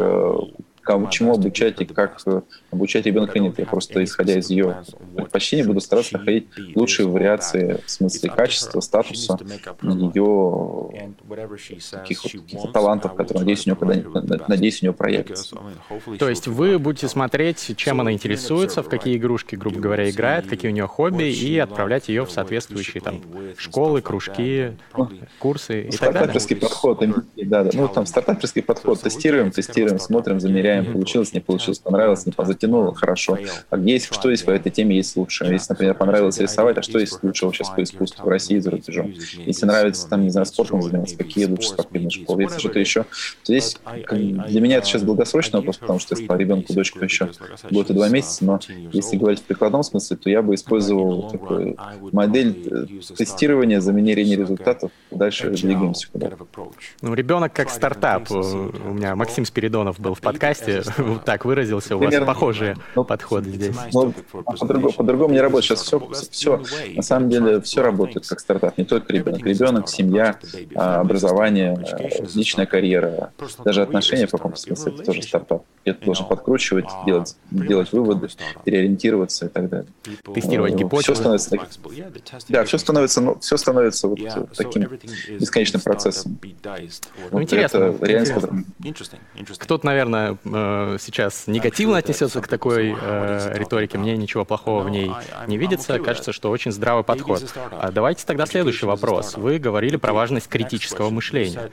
э, 0.89 1.07
чему 1.11 1.33
обучать 1.33 1.81
и 1.81 1.85
как 1.85 2.19
э, 2.25 2.41
обучать 2.71 3.05
ребенка 3.05 3.39
нет. 3.39 3.57
Я 3.59 3.65
просто, 3.65 4.03
исходя 4.03 4.37
из 4.37 4.49
ее 4.49 4.83
предпочтений, 5.15 5.63
буду 5.63 5.79
стараться 5.79 6.17
находить 6.17 6.47
лучшие 6.75 7.07
вариации 7.07 7.81
в 7.85 7.89
смысле 7.89 8.29
качества, 8.29 8.79
статуса, 8.81 9.37
ее 9.81 11.15
таких 11.91 12.23
вот 12.23 12.31
каких-то 12.31 12.67
талантов, 12.71 13.15
которые, 13.15 13.41
надеюсь, 13.41 13.65
у 13.65 13.69
нее, 13.69 14.01
когда, 14.11 14.45
надеюсь, 14.47 14.81
у 14.81 14.85
нее 14.85 14.93
проявятся. 14.93 15.57
То 16.19 16.29
есть 16.29 16.47
вы 16.47 16.79
будете 16.79 17.07
смотреть, 17.07 17.73
чем 17.77 18.01
она 18.01 18.11
интересуется, 18.11 18.83
в 18.83 18.89
какие 18.89 19.17
игрушки, 19.17 19.55
грубо 19.55 19.79
говоря, 19.79 20.09
играет, 20.09 20.47
какие 20.47 20.71
у 20.71 20.73
нее 20.73 20.87
хобби, 20.87 21.25
и 21.25 21.57
отправлять 21.57 22.09
ее 22.09 22.25
в 22.25 22.31
соответствующие 22.31 23.01
там 23.01 23.21
школы, 23.57 24.01
кружки, 24.01 24.71
курсы 25.39 25.83
и 25.83 25.91
так 25.91 25.99
далее. 25.99 26.15
Стартаперский 26.15 26.55
подход, 26.55 27.03
да, 27.35 27.63
да. 27.63 27.69
Ну, 27.73 27.87
там 27.87 28.05
стартаперский 28.05 28.61
подход. 28.61 29.01
Тестируем, 29.01 29.51
тестируем, 29.51 29.99
смотрим, 29.99 30.39
замеряем, 30.39 30.74
проверяем, 30.75 30.93
получилось, 30.93 31.33
не 31.33 31.39
получилось, 31.39 31.79
понравилось, 31.79 32.25
не 32.25 32.33
затянуло, 32.37 32.93
хорошо. 32.93 33.37
А 33.69 33.77
есть, 33.77 34.13
что 34.13 34.29
есть 34.29 34.45
по 34.45 34.51
этой 34.51 34.71
теме, 34.71 34.95
есть 34.95 35.15
лучше. 35.15 35.45
Если, 35.45 35.73
например, 35.73 35.95
понравилось 35.95 36.39
рисовать, 36.39 36.77
а 36.77 36.81
что 36.81 36.99
есть 36.99 37.23
лучшего 37.23 37.53
сейчас 37.53 37.69
по 37.69 37.81
искусству 37.83 38.25
в 38.25 38.27
России 38.27 38.59
за 38.59 38.71
рубежом? 38.71 39.13
Если 39.45 39.65
нравится, 39.65 40.07
там, 40.07 40.23
не 40.23 40.29
знаю, 40.29 40.45
спортом 40.45 40.81
заниматься, 40.81 41.17
какие 41.17 41.45
лучше 41.45 41.69
спортивные 41.69 42.09
школы, 42.09 42.43
если 42.43 42.59
что-то 42.59 42.79
еще. 42.79 43.03
То 43.03 43.07
здесь 43.45 43.77
для 44.09 44.61
меня 44.61 44.77
это 44.77 44.87
сейчас 44.87 45.03
долгосрочный 45.03 45.59
вопрос, 45.59 45.77
потому 45.77 45.99
что 45.99 46.15
я 46.15 46.23
сказал 46.23 46.39
ребенку, 46.39 46.73
дочку 46.73 47.03
еще 47.03 47.29
год 47.71 47.89
и 47.89 47.93
два 47.93 48.09
месяца, 48.09 48.45
но 48.45 48.59
если 48.91 49.17
говорить 49.17 49.39
в 49.39 49.43
прикладном 49.43 49.83
смысле, 49.83 50.17
то 50.17 50.29
я 50.29 50.41
бы 50.41 50.55
использовал 50.55 51.29
такую 51.29 51.77
модель 52.11 52.67
э, 52.71 53.15
тестирования, 53.15 53.79
замерения 53.79 54.37
результатов, 54.37 54.91
дальше 55.11 55.49
двигаемся 55.49 56.07
куда 56.11 56.31
Ну, 57.01 57.13
ребенок 57.13 57.53
как 57.53 57.69
стартап. 57.69 58.29
У 58.31 58.93
меня 58.93 59.15
Максим 59.15 59.45
Спиридонов 59.45 59.99
был 59.99 60.13
в 60.13 60.21
подкасте, 60.21 60.64
подкасте 60.65 61.19
так 61.25 61.45
выразился, 61.45 61.95
у 61.95 61.99
вас 61.99 62.15
похожие 62.15 62.75
ну, 62.95 63.03
подходы 63.03 63.51
здесь. 63.51 63.75
По-другому, 63.91 65.33
не 65.33 65.41
работает. 65.41 65.65
Сейчас 65.65 65.81
все, 65.81 66.09
все, 66.31 66.63
на 66.95 67.01
самом 67.01 67.29
деле, 67.29 67.61
все 67.61 67.81
работает 67.81 68.27
как 68.27 68.39
стартап. 68.39 68.77
Не 68.77 68.85
только 68.85 69.13
ребенок. 69.13 69.45
Ребенок, 69.45 69.89
семья, 69.89 70.37
а, 70.75 71.01
образование, 71.01 71.77
личная 72.33 72.65
карьера, 72.65 73.31
даже 73.63 73.81
отношения 73.81 74.27
в 74.27 74.31
каком-то 74.31 74.57
смысле, 74.59 74.93
это 74.93 75.03
тоже 75.03 75.21
стартап. 75.21 75.63
Это 75.83 76.03
должен 76.03 76.25
подкручивать, 76.27 76.85
делать, 77.05 77.35
делать 77.51 77.91
выводы, 77.91 78.27
переориентироваться 78.63 79.45
и 79.45 79.49
так 79.49 79.69
далее. 79.69 79.87
Тестировать 80.33 80.73
ну, 80.73 80.79
гипотезы. 80.79 81.13
Все 81.13 81.15
становится 81.15 81.57
да, 82.49 82.63
все 82.65 82.77
становится, 82.77 83.21
ну, 83.21 83.39
все 83.39 83.57
становится 83.57 84.07
вот 84.07 84.19
таким 84.55 84.89
бесконечным 85.39 85.81
процессом. 85.81 86.39
Ну, 86.41 87.29
вот 87.31 87.41
интересно. 87.41 87.77
Это 87.77 88.05
реальность, 88.05 88.33
Кто-то, 89.59 89.85
наверное, 89.85 90.37
э, 90.55 90.97
сейчас 90.99 91.47
негативно 91.47 91.97
отнесется 91.97 92.41
к 92.41 92.47
такой 92.47 92.95
э, 92.99 93.53
риторике, 93.57 93.97
мне 93.97 94.15
ничего 94.17 94.45
плохого 94.45 94.83
в 94.83 94.89
ней 94.89 95.11
не 95.47 95.57
видится, 95.57 95.99
кажется, 95.99 96.31
что 96.31 96.49
очень 96.51 96.71
здравый 96.71 97.03
подход. 97.03 97.43
А 97.71 97.91
давайте 97.91 98.25
тогда 98.25 98.45
следующий 98.45 98.85
вопрос. 98.85 99.35
Вы 99.35 99.59
говорили 99.59 99.97
про 99.97 100.13
важность 100.13 100.47
критического 100.47 101.09
мышления. 101.09 101.71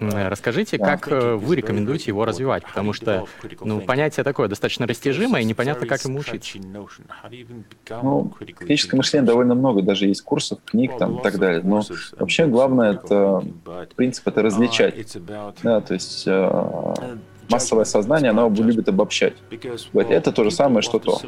Расскажите, 0.00 0.78
как 0.78 1.08
э, 1.08 1.34
вы 1.34 1.56
рекомендуете 1.56 2.06
его 2.06 2.24
развивать, 2.24 2.64
потому 2.64 2.92
что 2.92 3.26
ну, 3.60 3.80
понятие 3.80 4.24
такое 4.24 4.48
достаточно 4.48 4.86
растяжимое, 4.86 5.42
и 5.42 5.44
непонятно, 5.44 5.86
как 5.86 6.04
ему 6.04 6.20
учиться. 6.20 6.58
Ну, 8.02 8.32
критическое 8.58 8.96
мышление 8.96 9.26
довольно 9.26 9.54
много, 9.54 9.82
даже 9.82 10.06
есть 10.06 10.22
курсов, 10.22 10.58
книг 10.64 10.96
там 10.98 11.18
и 11.18 11.22
так 11.22 11.38
далее. 11.38 11.62
Но 11.62 11.82
вообще 12.18 12.46
главное 12.46 12.94
это, 12.94 13.44
принцип 13.96 14.28
это 14.28 14.42
различать. 14.42 15.16
Да, 15.62 15.80
то 15.80 15.94
есть 15.94 16.24
э, 16.26 17.16
массовое 17.52 17.84
сознание, 17.84 18.30
оно 18.30 18.48
любит 18.48 18.88
обобщать. 18.88 19.34
Говорит, 19.92 20.12
это 20.12 20.32
то 20.32 20.44
же 20.44 20.50
самое, 20.50 20.82
что 20.82 20.98
то. 20.98 21.20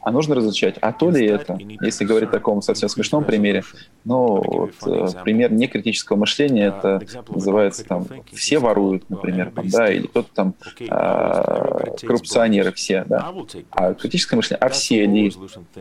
А 0.00 0.10
нужно 0.10 0.34
различать, 0.34 0.76
а 0.80 0.92
то 0.92 1.10
ли 1.10 1.26
это. 1.26 1.58
Если 1.82 2.04
говорить 2.04 2.28
о 2.30 2.32
таком 2.32 2.62
совсем 2.62 2.88
смешном 2.88 3.24
примере, 3.24 3.62
ну, 4.04 4.42
вот, 4.42 4.72
э, 4.86 5.06
пример 5.22 5.52
некритического 5.52 6.16
мышления, 6.16 6.68
это 6.68 7.00
называется 7.28 7.84
там 7.84 8.06
«все 8.32 8.58
воруют», 8.58 9.08
например, 9.08 9.52
там, 9.54 9.68
да, 9.68 9.92
или 9.92 10.06
кто-то 10.06 10.28
там 10.34 10.54
а, 10.88 11.96
коррупционеры 12.00 12.72
все, 12.72 13.04
да. 13.06 13.32
А 13.70 13.94
критическое 13.94 14.36
мышление, 14.36 14.60
а 14.60 14.68
все 14.70 15.06
ли, 15.06 15.32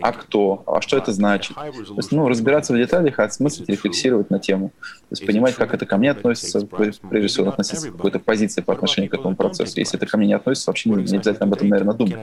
а 0.01 0.11
кто, 0.11 0.63
а 0.67 0.81
что 0.81 0.97
это 0.97 1.11
значит. 1.11 1.55
То 1.55 1.95
есть, 1.97 2.11
ну, 2.11 2.27
разбираться 2.27 2.73
в 2.73 2.77
деталях, 2.77 3.19
а 3.19 3.23
осмыслить, 3.23 3.69
рефлексировать 3.69 4.29
на 4.29 4.39
тему. 4.39 4.71
То 4.81 5.13
есть 5.13 5.25
понимать, 5.25 5.55
как 5.55 5.73
это 5.73 5.85
ко 5.85 5.97
мне 5.97 6.11
относится, 6.11 6.65
прежде 6.65 7.27
всего 7.27 7.49
относиться 7.49 7.89
к 7.89 7.95
какой-то 7.95 8.19
позиции 8.19 8.61
по 8.61 8.73
отношению 8.73 9.09
к 9.09 9.13
этому 9.15 9.35
процессу. 9.35 9.78
Если 9.79 9.97
это 9.97 10.05
ко 10.05 10.17
мне 10.17 10.27
не 10.27 10.33
относится, 10.33 10.69
вообще 10.69 10.89
не, 10.89 10.95
обязательно 10.95 11.45
об 11.45 11.53
этом, 11.53 11.69
наверное, 11.69 11.95
думать. 11.95 12.19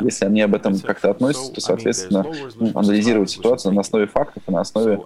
Если 0.00 0.24
они 0.24 0.40
об 0.40 0.54
этом 0.54 0.78
как-то 0.78 1.10
относятся, 1.10 1.52
то, 1.52 1.60
соответственно, 1.60 2.26
ну, 2.56 2.72
анализировать 2.74 3.30
ситуацию 3.30 3.72
на 3.72 3.80
основе 3.80 4.06
фактов, 4.06 4.42
на 4.46 4.60
основе, 4.60 5.00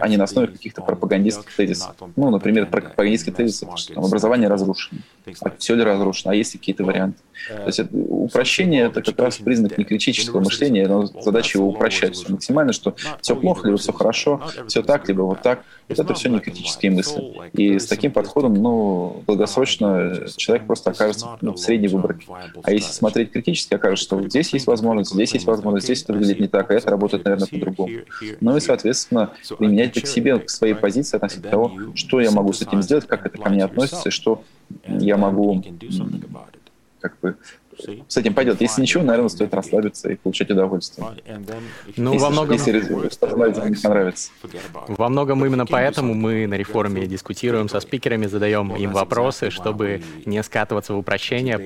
а 0.00 0.08
не 0.08 0.16
на 0.16 0.24
основе 0.24 0.48
каких-то 0.48 0.82
пропагандистских 0.82 1.54
тезисов. 1.54 1.94
Ну, 2.16 2.30
например, 2.30 2.66
пропагандистские 2.66 3.34
тезисы, 3.34 3.66
что 3.76 4.00
образование 4.00 4.48
разрушено. 4.48 5.00
А 5.42 5.50
все 5.58 5.74
ли 5.74 5.82
разрушено? 5.82 6.32
А 6.32 6.34
есть 6.34 6.54
ли 6.54 6.58
какие-то 6.58 6.84
варианты? 6.84 7.20
То 7.48 7.66
есть 7.66 7.78
это, 7.78 7.90
упрощение— 7.94 8.84
это 8.86 9.02
как 9.02 9.18
раз 9.18 9.38
признак 9.38 9.78
не 9.78 9.84
критического 9.84 10.40
мышления, 10.40 10.86
но 10.86 11.06
задача 11.06 11.58
его 11.58 11.68
упрощать. 11.68 12.14
все 12.14 12.30
максимально, 12.32 12.72
что 12.72 12.94
все 13.20 13.36
плохо, 13.36 13.66
либо 13.66 13.78
все 13.78 13.92
хорошо, 13.92 14.42
все 14.68 14.82
так, 14.82 15.08
либо 15.08 15.22
вот 15.22 15.42
так. 15.42 15.64
Вот 15.88 15.98
это 15.98 16.14
все 16.14 16.28
не 16.28 16.38
критические 16.38 16.92
мысли. 16.92 17.22
И 17.52 17.78
с 17.78 17.86
таким 17.86 18.12
подходом, 18.12 18.54
ну, 18.54 19.22
долгосрочно 19.26 20.28
человек 20.36 20.66
просто 20.66 20.90
окажется 20.90 21.38
ну, 21.40 21.52
в 21.52 21.58
средней 21.58 21.88
выборке. 21.88 22.26
А 22.62 22.72
если 22.72 22.92
смотреть 22.92 23.32
критически, 23.32 23.74
окажется, 23.74 24.04
что 24.04 24.16
вот 24.16 24.26
здесь 24.26 24.52
есть 24.52 24.66
возможность, 24.66 25.12
здесь 25.12 25.32
есть 25.34 25.46
возможность, 25.46 25.86
здесь 25.86 26.02
это 26.02 26.12
выглядит 26.12 26.40
не 26.40 26.48
так, 26.48 26.70
а 26.70 26.74
это 26.74 26.90
работает, 26.90 27.24
наверное, 27.24 27.48
по-другому. 27.48 27.92
Ну 28.40 28.56
и, 28.56 28.60
соответственно, 28.60 29.30
применять 29.58 30.00
к 30.00 30.06
себе, 30.06 30.38
к 30.38 30.48
своей 30.48 30.74
позиции 30.74 31.16
относительно 31.16 31.50
того, 31.50 31.72
что 31.94 32.20
я 32.20 32.30
могу 32.30 32.52
с 32.52 32.62
этим 32.62 32.82
сделать, 32.82 33.06
как 33.06 33.26
это 33.26 33.38
ко 33.38 33.50
мне 33.50 33.64
относится, 33.64 34.08
и 34.08 34.12
что 34.12 34.42
я 34.86 35.16
могу 35.16 35.62
как 37.00 37.18
бы 37.20 37.36
с 38.08 38.16
этим 38.16 38.34
пойдет. 38.34 38.60
Если 38.60 38.82
ничего, 38.82 39.02
наверное, 39.02 39.28
стоит 39.28 39.54
расслабиться 39.54 40.10
и 40.10 40.16
получать 40.16 40.50
удовольствие. 40.50 41.06
Ну, 41.96 42.12
если, 42.12 42.24
во 42.24 42.30
многом... 42.30 42.52
Если 42.54 42.72
результат 42.72 43.32
не 43.68 43.76
понравится. 43.76 44.30
Во 44.88 45.08
многом 45.08 45.44
именно 45.44 45.66
поэтому 45.66 46.14
мы 46.14 46.46
на 46.46 46.54
реформе 46.54 47.06
дискутируем 47.06 47.68
со 47.68 47.80
спикерами, 47.80 48.26
задаем 48.26 48.74
им 48.76 48.92
вопросы, 48.92 49.50
чтобы 49.50 50.02
не 50.26 50.42
скатываться 50.42 50.94
в 50.94 50.98
упрощение, 50.98 51.58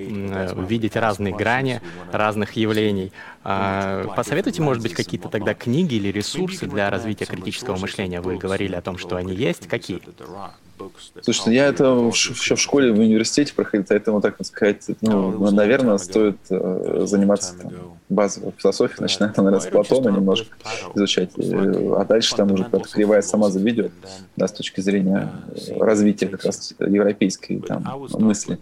видеть 0.66 0.96
разные 0.96 1.34
грани 1.34 1.80
разных 2.12 2.52
явлений. 2.52 3.12
А, 3.42 4.06
посоветуйте, 4.16 4.62
может 4.62 4.82
быть, 4.82 4.94
какие-то 4.94 5.28
тогда 5.28 5.54
книги 5.54 5.94
или 5.94 6.08
ресурсы 6.08 6.66
для 6.66 6.88
развития 6.90 7.26
критического 7.26 7.76
мышления. 7.76 8.20
Вы 8.20 8.36
говорили 8.36 8.74
о 8.74 8.80
том, 8.80 8.98
что 8.98 9.16
они 9.16 9.34
есть. 9.34 9.66
Какие? 9.66 10.00
Слушайте, 11.22 11.54
я 11.54 11.66
это 11.66 11.84
еще 11.84 12.54
в 12.54 12.60
школе, 12.60 12.92
в 12.92 12.98
университете 12.98 13.54
проходил, 13.54 13.86
поэтому, 13.88 14.20
так 14.20 14.36
сказать, 14.44 14.84
ну, 15.00 15.50
наверное, 15.50 15.98
стоит 15.98 16.36
э, 16.50 17.04
заниматься 17.06 17.54
там, 17.58 17.72
базовой 18.08 18.52
философией, 18.56 19.00
начиная, 19.00 19.32
наверное, 19.36 19.60
с 19.60 19.66
Платона 19.66 20.08
немножко 20.10 20.54
изучать, 20.94 21.30
э, 21.36 21.94
а 21.96 22.04
дальше 22.04 22.36
там 22.36 22.52
уже 22.52 22.64
как 22.64 22.88
кривая 22.88 23.22
сама 23.22 23.50
заведет, 23.50 23.92
да, 24.36 24.48
с 24.48 24.52
точки 24.52 24.80
зрения 24.80 25.32
развития 25.78 26.28
как 26.28 26.44
раз 26.44 26.74
европейской 26.78 27.60
там, 27.60 27.84
мысли. 28.12 28.58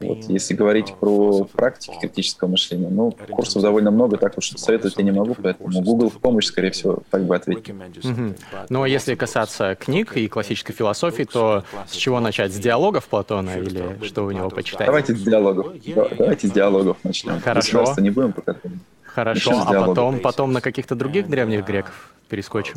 Вот, 0.00 0.24
если 0.28 0.54
говорить 0.54 0.94
про 0.98 1.44
практики 1.44 1.94
критического 2.00 2.48
мышления, 2.48 2.88
ну, 2.88 3.12
курсов 3.30 3.62
довольно 3.62 3.90
много, 3.90 4.16
так 4.16 4.38
уж 4.38 4.50
советовать 4.56 4.96
я 4.96 5.04
не 5.04 5.12
могу, 5.12 5.34
поэтому 5.34 5.82
Google 5.82 6.10
в 6.10 6.18
помощь, 6.18 6.46
скорее 6.46 6.70
всего, 6.70 7.02
так 7.10 7.24
бы 7.24 7.36
ответил. 7.36 7.74
Угу. 8.04 8.34
Ну, 8.68 8.82
а 8.82 8.88
если 8.88 9.14
касаться 9.14 9.74
книг 9.74 10.16
и 10.16 10.28
классической 10.28 10.72
философии, 10.72 11.24
то 11.24 11.55
с 11.86 11.92
чего 11.92 12.20
начать? 12.20 12.52
С 12.52 12.58
диалогов 12.58 13.06
Платона 13.06 13.58
или 13.58 13.98
что 14.04 14.24
у 14.24 14.30
него 14.30 14.50
почитать? 14.50 14.86
Давайте 14.86 15.14
с 15.14 15.22
диалогов. 15.22 15.72
Давайте 16.18 16.48
с 16.48 16.50
диалогов 16.50 16.96
начнем. 17.02 17.40
Хорошо. 17.40 17.94
не 17.98 18.10
будем 18.10 18.32
пока. 18.32 18.56
Хорошо, 19.02 19.62
а 19.66 19.86
потом, 19.86 20.20
потом 20.20 20.52
на 20.52 20.60
каких-то 20.60 20.94
других 20.94 21.28
древних 21.28 21.64
греков 21.64 22.12
перескочим. 22.28 22.76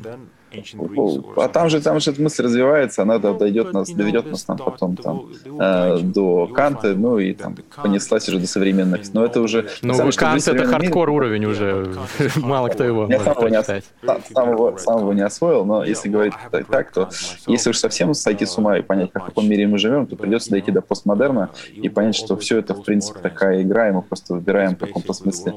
А 1.36 1.48
там 1.48 1.70
же, 1.70 1.82
там 1.82 2.00
же 2.00 2.12
эта 2.12 2.22
мысль 2.22 2.44
развивается, 2.44 3.04
она 3.04 3.20
дойдет 3.20 3.72
нас, 3.74 3.90
доведет 3.90 4.26
нас 4.26 4.44
там 4.44 4.58
потом 4.58 4.96
там, 4.96 5.30
э, 5.60 6.00
до 6.02 6.48
Канта, 6.48 6.96
ну 6.96 7.20
и 7.20 7.34
там 7.34 7.56
понеслась 7.76 8.28
уже 8.30 8.40
до 8.40 8.48
современных. 8.48 9.14
Но 9.14 9.26
это 9.26 9.42
уже... 9.42 9.70
Ну, 9.82 9.94
Кант— 10.16 10.48
это 10.48 10.66
хардкор 10.66 11.10
уровень 11.10 11.46
уже, 11.46 11.94
мало 12.38 12.70
кто 12.70 12.84
его 12.84 13.08
Я 13.10 13.20
может 13.20 13.36
прочитать. 13.36 13.86
Не, 14.02 14.34
самого, 14.34 14.78
самого 14.78 15.12
не 15.12 15.22
освоил, 15.22 15.66
но 15.66 15.84
если 15.84 16.10
говорить 16.10 16.34
так, 16.70 16.92
то 16.92 17.10
если 17.46 17.70
уж 17.70 17.78
совсем 17.78 18.14
сойти 18.14 18.46
с 18.46 18.58
ума 18.58 18.78
и 18.78 18.82
понять, 18.82 19.12
как 19.12 19.24
в 19.24 19.26
каком 19.28 19.48
мире 19.48 19.68
мы 19.68 19.78
живем, 19.78 20.08
то 20.08 20.16
придется 20.16 20.50
дойти 20.50 20.72
до 20.72 20.82
постмодерна 20.82 21.52
и 21.72 21.90
понять, 21.90 22.16
что 22.16 22.36
все 22.38 22.58
это, 22.58 22.74
в 22.74 22.84
принципе, 22.84 23.20
такая 23.20 23.62
игра, 23.62 23.90
и 23.90 23.92
мы 23.92 24.02
просто 24.02 24.34
выбираем 24.34 24.76
в 24.76 24.80
каком-то 24.80 25.14
смысле 25.14 25.54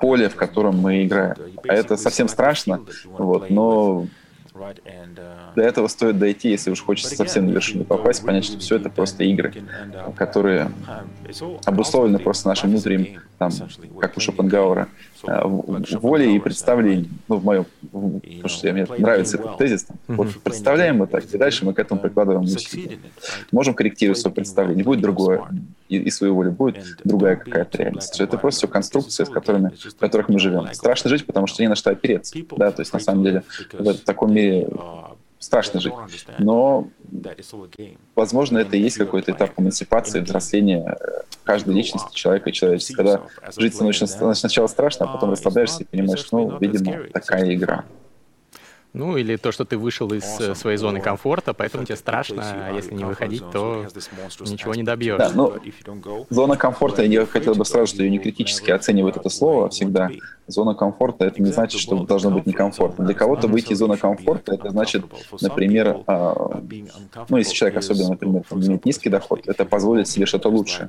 поле, 0.00 0.28
в 0.28 0.36
котором 0.36 0.78
мы 0.78 1.04
играем. 1.04 1.36
А 1.68 1.74
это 1.74 1.96
совсем 1.96 2.28
страшно, 2.28 2.80
вот, 3.04 3.50
но 3.50 4.06
до 5.54 5.62
этого 5.62 5.86
стоит 5.88 6.18
дойти, 6.18 6.48
если 6.50 6.70
уж 6.70 6.82
хочется 6.82 7.14
совсем 7.14 7.46
на 7.46 7.50
вершину 7.50 7.84
попасть, 7.84 8.24
понять, 8.24 8.44
что 8.44 8.58
все 8.58 8.76
это 8.76 8.88
просто 8.88 9.24
игры, 9.24 9.52
которые 10.16 10.70
обусловлены 11.64 12.18
просто 12.18 12.48
нашим 12.48 12.70
внутренним, 12.70 13.20
там, 13.38 13.50
как 14.00 14.16
у 14.16 14.20
Шопенгауэра, 14.20 14.88
э, 15.26 15.96
волей 15.98 16.36
и 16.36 16.38
представлений, 16.38 17.08
ну, 17.28 17.36
в 17.36 17.44
моем, 17.44 17.66
потому 17.82 18.48
что 18.48 18.72
мне 18.72 18.86
нравится 18.98 19.36
этот 19.36 19.58
тезис, 19.58 19.84
там, 19.84 19.96
вот 20.08 20.28
представляем 20.42 20.98
мы 20.98 21.06
так, 21.06 21.24
и 21.32 21.38
дальше 21.38 21.64
мы 21.64 21.74
к 21.74 21.78
этому 21.78 22.00
прикладываем 22.00 22.44
усилия. 22.44 22.98
Можем 23.52 23.74
корректировать 23.74 24.18
свое 24.18 24.34
представление, 24.34 24.84
будет 24.84 25.00
другое, 25.00 25.42
и, 25.88 25.96
и 25.96 26.10
свою 26.10 26.34
волю, 26.34 26.52
будет 26.52 26.84
другая 27.04 27.36
какая-то 27.36 27.78
реальность. 27.78 28.20
Это 28.20 28.38
просто 28.38 28.60
все 28.60 28.68
конструкции, 28.68 29.24
с 29.24 29.28
которыми, 29.28 29.72
в 29.74 29.96
которых 29.96 30.28
мы 30.28 30.38
живем. 30.38 30.72
Страшно 30.72 31.10
жить, 31.10 31.26
потому 31.26 31.46
что 31.46 31.62
не 31.62 31.68
на 31.68 31.76
что 31.76 31.90
опереться, 31.90 32.36
да, 32.56 32.70
то 32.70 32.82
есть 32.82 32.92
на 32.92 32.98
самом 32.98 33.24
деле 33.24 33.42
в 33.72 33.94
таком 33.94 34.32
мире 34.32 34.68
страшно 35.46 35.80
жить. 35.80 35.94
Но, 36.38 36.88
возможно, 38.14 38.58
это 38.58 38.76
и 38.76 38.80
есть 38.80 38.98
какой-то 38.98 39.32
этап 39.32 39.52
эмансипации, 39.58 40.20
взросления 40.20 40.96
э, 41.00 41.22
каждой 41.44 41.74
личности 41.74 42.12
человека 42.14 42.50
и 42.50 42.52
человечества. 42.52 42.96
Когда 42.96 43.22
жить 43.56 43.74
становится 43.74 44.34
сначала 44.34 44.66
страшно, 44.66 45.06
а 45.06 45.12
потом 45.12 45.30
расслабляешься 45.30 45.84
и 45.84 45.86
понимаешь, 45.86 46.26
ну, 46.32 46.58
видимо, 46.58 47.08
такая 47.12 47.54
игра. 47.54 47.84
Ну, 48.96 49.18
или 49.18 49.36
то, 49.36 49.52
что 49.52 49.66
ты 49.66 49.76
вышел 49.76 50.10
из 50.14 50.40
э, 50.40 50.54
своей 50.54 50.78
зоны 50.78 51.02
комфорта, 51.02 51.52
поэтому 51.52 51.84
тебе 51.84 51.96
страшно, 51.96 52.42
а 52.42 52.72
если 52.72 52.94
не 52.94 53.04
выходить, 53.04 53.42
то 53.52 53.84
ничего 54.46 54.74
не 54.74 54.84
добьешься. 54.84 55.28
Да, 55.28 55.34
ну, 55.34 55.52
зона 56.30 56.56
комфорта, 56.56 57.02
я 57.02 57.26
хотел 57.26 57.54
бы 57.54 57.66
сразу, 57.66 57.88
что 57.88 58.02
ее 58.02 58.10
не 58.10 58.18
критически 58.18 58.70
оценивают 58.70 59.18
это 59.18 59.28
слово 59.28 59.68
всегда. 59.68 60.08
Зона 60.46 60.74
комфорта— 60.74 61.24
это 61.26 61.42
не 61.42 61.50
значит, 61.50 61.78
что 61.78 62.06
должно 62.06 62.30
быть 62.30 62.46
некомфортно. 62.46 63.04
Для 63.04 63.14
кого-то 63.14 63.48
выйти 63.48 63.74
из 63.74 63.78
зоны 63.78 63.98
комфорта— 63.98 64.54
это 64.54 64.70
значит, 64.70 65.04
например, 65.42 65.98
а, 66.06 66.62
ну, 67.28 67.36
если 67.36 67.52
человек 67.52 67.76
особенно, 67.78 68.10
например, 68.10 68.44
имеет 68.50 68.86
низкий 68.86 69.10
доход, 69.10 69.42
это 69.46 69.66
позволит 69.66 70.08
себе 70.08 70.24
что-то 70.24 70.48
лучшее. 70.48 70.88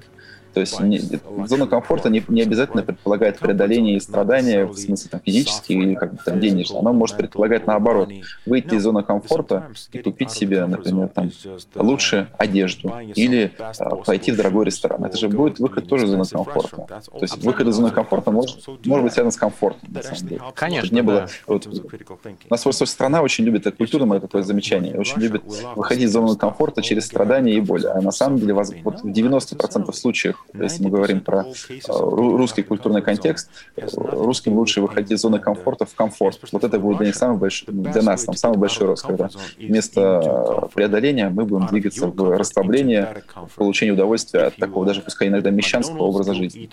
То 0.58 0.62
есть 0.62 0.80
не, 0.80 1.00
зона 1.46 1.68
комфорта 1.68 2.10
не, 2.10 2.24
не 2.30 2.42
обязательно 2.42 2.82
предполагает 2.82 3.38
преодоление 3.38 3.98
и 3.98 4.00
страдания, 4.00 4.66
в 4.66 4.76
смысле 4.76 5.12
там, 5.12 5.22
физические 5.24 5.84
или 5.84 5.94
как 5.94 6.14
бы 6.14 6.20
там 6.26 6.40
денежные. 6.40 6.80
Оно 6.80 6.94
может 6.94 7.16
предполагать 7.16 7.68
наоборот. 7.68 8.10
Выйти 8.48 8.74
из 8.74 8.82
зоны 8.82 9.04
комфорта 9.04 9.70
и 9.92 10.00
купить 10.00 10.32
себе, 10.32 10.66
например, 10.66 11.10
там, 11.10 11.30
лучше 11.76 12.30
одежду 12.40 12.92
или 13.14 13.52
а, 13.60 13.98
пойти 13.98 14.32
в 14.32 14.36
дорогой 14.36 14.66
ресторан. 14.66 15.06
Это 15.06 15.16
же 15.16 15.30
будет 15.30 15.60
выход 15.60 15.88
тоже 15.88 16.06
из 16.06 16.10
зоны 16.10 16.26
комфорта. 16.26 16.88
То 16.88 17.22
есть 17.22 17.38
выход 17.44 17.68
из 17.68 17.76
зоны 17.76 17.92
комфорта 17.92 18.32
может, 18.32 18.66
может 18.84 19.04
быть 19.04 19.14
связан 19.14 19.32
с 19.32 19.38
комфортом, 19.38 19.94
на 19.94 20.02
самом 20.02 20.28
деле. 20.28 20.42
Конечно, 20.56 20.96
не 20.96 21.04
было, 21.04 21.20
да. 21.20 21.28
вот, 21.46 21.68
у 21.68 22.50
нас 22.50 22.64
просто 22.64 22.88
страна 22.88 23.22
очень 23.22 23.44
любит, 23.44 23.68
это 23.68 23.78
культура, 23.78 24.06
мое 24.06 24.20
такое 24.20 24.42
замечание, 24.42 24.98
очень 24.98 25.22
любит 25.22 25.44
выходить 25.76 26.06
из 26.06 26.14
зоны 26.14 26.36
комфорта 26.36 26.82
через 26.82 27.06
страдания 27.06 27.54
и 27.54 27.62
боль. 27.62 27.86
А 27.86 28.02
на 28.02 28.12
самом 28.12 28.40
деле 28.40 28.56
вот 28.56 29.02
в 29.04 29.06
90% 29.06 29.94
случаев 29.94 30.47
если 30.54 30.84
мы 30.84 30.90
говорим 30.90 31.22
про 31.22 31.46
э, 31.46 31.80
русский 31.90 32.64
культурный 32.64 33.02
контекст, 33.02 33.50
русским 33.76 34.54
лучше 34.54 34.82
выходить 34.82 35.12
из 35.12 35.22
зоны 35.22 35.40
комфорта 35.40 35.86
в 35.86 35.94
комфорт. 35.94 36.40
Вот 36.52 36.64
это 36.64 36.80
будет 36.80 36.98
для 36.98 37.08
них 37.08 37.16
самый 37.16 37.38
большой, 37.38 37.74
для 37.74 38.02
нас 38.02 38.24
там, 38.24 38.36
самый 38.36 38.58
большой 38.58 38.88
рост, 38.88 39.06
когда 39.06 39.30
вместо 39.58 40.70
преодоления 40.74 41.30
мы 41.30 41.46
будем 41.46 41.68
двигаться 41.68 42.08
в 42.08 42.38
расслабление, 42.38 43.24
в 43.36 43.56
получение 43.56 43.94
удовольствия 43.94 44.44
от 44.44 44.56
такого, 44.56 44.86
даже 44.86 45.02
пускай 45.02 45.28
иногда 45.28 45.50
мещанского 45.50 46.04
образа 46.04 46.34
жизни. 46.34 46.70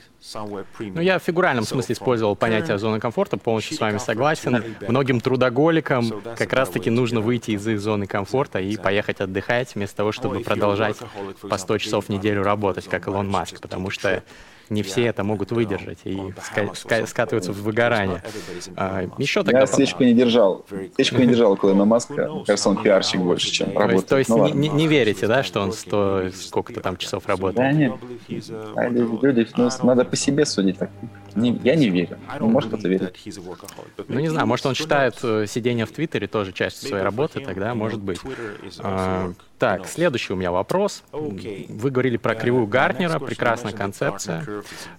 Ну, 0.78 1.00
я 1.00 1.18
в 1.18 1.22
фигуральном 1.22 1.64
смысле 1.64 1.94
использовал 1.94 2.36
понятие 2.36 2.78
зоны 2.78 3.00
комфорта, 3.00 3.36
полностью 3.36 3.76
с 3.76 3.80
вами 3.80 3.98
согласен. 3.98 4.62
Многим 4.88 5.20
трудоголикам 5.20 6.22
как 6.36 6.52
раз-таки 6.52 6.90
нужно 6.90 7.20
выйти 7.20 7.52
из 7.52 7.66
их 7.66 7.80
зоны 7.80 8.06
комфорта 8.06 8.60
и 8.60 8.76
поехать 8.76 9.20
отдыхать, 9.20 9.74
вместо 9.74 9.96
того, 9.96 10.12
чтобы 10.12 10.40
продолжать 10.40 10.96
по 11.42 11.58
100 11.58 11.78
часов 11.78 12.06
в 12.06 12.08
неделю 12.08 12.42
работать, 12.42 12.86
как 12.88 13.06
Илон 13.06 13.28
Маск 13.28 13.53
потому 13.60 13.90
что 13.90 14.22
не 14.70 14.82
все 14.82 15.04
это 15.06 15.24
могут 15.24 15.52
выдержать 15.52 15.98
и 16.04 16.16
ска- 16.16 16.72
ска- 16.72 17.06
скатываются 17.06 17.52
в 17.52 17.62
выгорание. 17.62 18.22
А, 18.76 19.06
еще 19.18 19.42
тогда... 19.42 19.60
Я 19.60 19.66
свечку 19.66 20.04
не 20.04 20.14
держал. 20.14 20.64
Свечку 20.94 21.16
не 21.18 21.26
держал 21.26 21.52
около 21.52 21.70
Илона 21.70 21.84
Маска. 21.84 22.28
Кажется, 22.46 22.70
он 22.70 22.82
пиарщик 22.82 23.20
больше, 23.20 23.50
чем 23.50 23.76
работает. 23.76 24.06
То 24.06 24.18
есть, 24.18 24.28
то 24.28 24.44
есть 24.44 24.54
ну, 24.54 24.60
не, 24.60 24.68
не 24.68 24.86
верите, 24.86 25.26
да, 25.26 25.42
что 25.42 25.60
он 25.60 25.72
сто 25.72 26.30
сколько-то 26.34 26.80
там 26.80 26.96
часов 26.96 27.26
работает? 27.26 27.56
Да 27.56 27.72
нет. 27.72 27.92
А 28.76 28.88
люди, 28.88 29.46
ну, 29.56 29.68
надо 29.82 30.04
по 30.04 30.16
себе 30.16 30.44
судить 30.46 30.78
так. 30.78 30.90
Не, 31.34 31.58
я 31.64 31.74
не 31.74 31.88
верю. 31.90 32.18
Ну, 32.38 32.48
может, 32.48 32.68
кто-то 32.68 32.88
верит. 32.88 33.16
Ну, 34.08 34.20
не 34.20 34.28
знаю, 34.28 34.46
может, 34.46 34.66
он 34.66 34.74
считает 34.74 35.18
э, 35.22 35.46
сидение 35.48 35.84
в 35.84 35.90
Твиттере 35.90 36.28
тоже 36.28 36.52
частью 36.52 36.88
своей 36.88 37.02
работы, 37.02 37.40
тогда 37.40 37.74
может 37.74 38.00
быть. 38.00 38.20
А, 38.78 39.32
так, 39.58 39.86
следующий 39.86 40.32
у 40.32 40.36
меня 40.36 40.52
вопрос. 40.52 41.02
Вы 41.12 41.90
говорили 41.90 42.18
про 42.18 42.34
кривую 42.34 42.66
Гартнера, 42.66 43.18
прекрасная 43.18 43.72
концепция. 43.72 44.46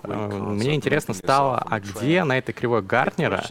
Мне 0.04 0.76
интересно 0.76 1.14
стало, 1.14 1.58
а 1.58 1.80
где 1.80 2.24
на 2.24 2.38
этой 2.38 2.54
кривой 2.54 2.82
Гартнера 2.82 3.44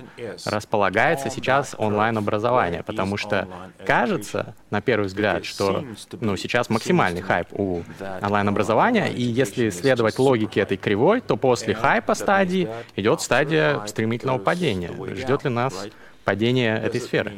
располагается 0.45 1.31
сейчас 1.31 1.75
онлайн-образование? 1.79 2.83
Потому 2.83 3.17
что 3.17 3.49
кажется, 3.87 4.55
на 4.71 4.81
первый 4.81 5.07
взгляд, 5.07 5.45
что 5.45 5.85
ну, 6.21 6.37
сейчас 6.37 6.71
максимальный 6.71 7.23
хайп 7.23 7.49
у 7.53 7.83
онлайн-образования, 8.23 9.12
и 9.12 9.23
если 9.23 9.71
следовать 9.71 10.19
логике 10.19 10.61
этой 10.61 10.77
кривой, 10.77 11.21
то 11.21 11.37
после 11.37 11.75
хайпа 11.75 12.14
стадии 12.14 12.69
идет 12.97 13.21
стадия 13.21 13.85
стремительного 13.87 14.38
падения. 14.38 14.90
Ждет 15.14 15.45
ли 15.45 15.51
нас 15.51 15.88
падение 16.25 16.77
этой 16.77 17.01
сферы. 17.01 17.33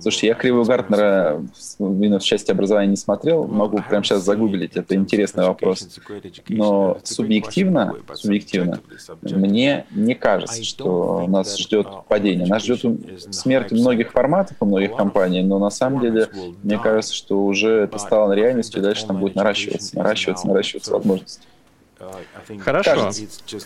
Слушайте, 0.00 0.26
я 0.28 0.34
кривую 0.34 0.64
Гартнера 0.64 1.42
именно 1.78 2.18
в 2.18 2.22
части 2.24 2.50
образования 2.50 2.90
не 2.90 2.96
смотрел, 2.96 3.46
могу 3.46 3.82
прямо 3.82 4.04
сейчас 4.04 4.22
загуглить, 4.22 4.76
это 4.76 4.94
интересный 4.94 5.44
вопрос. 5.44 5.98
Но 6.48 6.98
субъективно, 7.02 7.94
субъективно, 8.14 8.80
мне 9.22 9.86
не 9.90 10.14
кажется, 10.14 10.64
что 10.64 11.26
нас 11.26 11.58
ждет 11.58 11.86
падение. 12.08 12.46
Нас 12.46 12.64
ждет 12.64 12.84
смерть 13.34 13.72
многих 13.72 14.12
форматов 14.12 14.56
у 14.60 14.66
многих 14.66 14.96
компаний, 14.96 15.42
но 15.42 15.58
на 15.58 15.70
самом 15.70 16.00
деле, 16.00 16.28
мне 16.62 16.78
кажется, 16.78 17.14
что 17.14 17.44
уже 17.44 17.80
это 17.82 17.98
стало 17.98 18.32
реальностью, 18.32 18.80
и 18.80 18.84
дальше 18.84 19.06
там 19.06 19.18
будет 19.18 19.34
наращиваться, 19.34 19.96
наращиваться, 19.96 20.46
наращиваться 20.46 20.92
возможности. 20.92 21.40
Хорошо, 22.60 23.10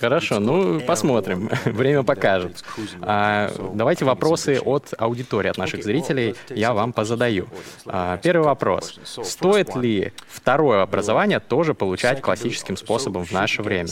хорошо. 0.01 0.39
Ну, 0.39 0.81
посмотрим. 0.81 1.51
Время 1.65 2.05
покажет. 2.05 2.63
А, 3.03 3.51
давайте 3.75 4.05
вопросы 4.05 4.61
от 4.65 4.95
аудитории, 4.97 5.49
от 5.49 5.59
наших 5.59 5.83
зрителей. 5.83 6.37
Я 6.49 6.73
вам 6.73 6.93
позадаю. 6.93 7.49
А, 7.87 8.19
первый 8.19 8.45
вопрос. 8.45 9.01
Стоит 9.05 9.75
ли 9.75 10.13
второе 10.29 10.83
образование 10.83 11.41
тоже 11.41 11.75
получать 11.75 12.21
классическим 12.21 12.77
способом 12.77 13.25
в 13.25 13.33
наше 13.33 13.63
время? 13.63 13.91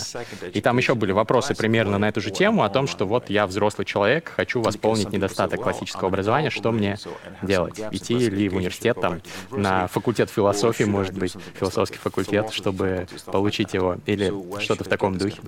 И 0.53 0.61
там 0.61 0.79
еще 0.79 0.95
были 0.95 1.11
вопросы 1.11 1.57
примерно 1.57 1.99
на 1.99 2.09
эту 2.09 2.21
же 2.21 2.31
тему, 2.31 2.63
о 2.63 2.69
том, 2.69 2.87
что 2.87 3.07
вот 3.07 3.31
я 3.31 3.47
взрослый 3.47 3.85
человек, 3.87 4.33
хочу 4.35 4.61
восполнить 4.61 5.11
недостаток 5.11 5.63
классического 5.63 6.09
образования, 6.09 6.51
что 6.51 6.71
мне 6.71 6.97
делать? 7.43 7.81
Идти 7.91 8.15
ли 8.17 8.49
в 8.49 8.57
университет, 8.57 9.01
там, 9.01 9.21
на 9.51 9.89
факультет 9.89 10.31
философии, 10.31 10.85
может 10.85 11.15
быть, 11.15 11.35
философский 11.59 11.99
факультет, 11.99 12.53
чтобы 12.53 13.09
получить 13.27 13.75
его? 13.75 13.97
Или 14.07 14.28
что-то 14.59 14.85
в 14.85 14.89
таком 14.89 15.19
духе? 15.19 15.41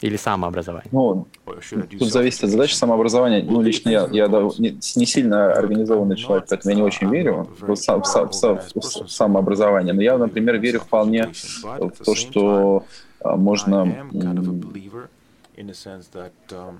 Или 0.00 0.16
самообразование? 0.16 0.88
Ну, 0.92 1.26
тут 1.98 2.08
зависит 2.10 2.44
от 2.44 2.50
задачи 2.50 2.74
самообразования. 2.74 3.42
Ну, 3.42 3.60
лично 3.60 3.90
я, 3.90 4.08
я 4.10 4.28
не, 4.28 4.78
не 4.96 5.06
сильно 5.06 5.52
организованный 5.52 6.16
человек, 6.16 6.46
поэтому 6.48 6.70
я 6.70 6.76
не 6.76 6.82
очень 6.82 7.10
верю 7.10 7.48
в, 7.60 7.74
сам, 7.76 8.02
в, 8.02 8.06
в, 8.06 8.70
в 8.74 9.08
самообразование. 9.10 9.94
Но 9.94 10.02
я, 10.02 10.18
например, 10.18 10.58
верю 10.58 10.80
вполне 10.80 11.30
в 11.62 12.04
то, 12.04 12.14
что 12.14 12.84
а, 13.20 13.36
можно 13.36 14.06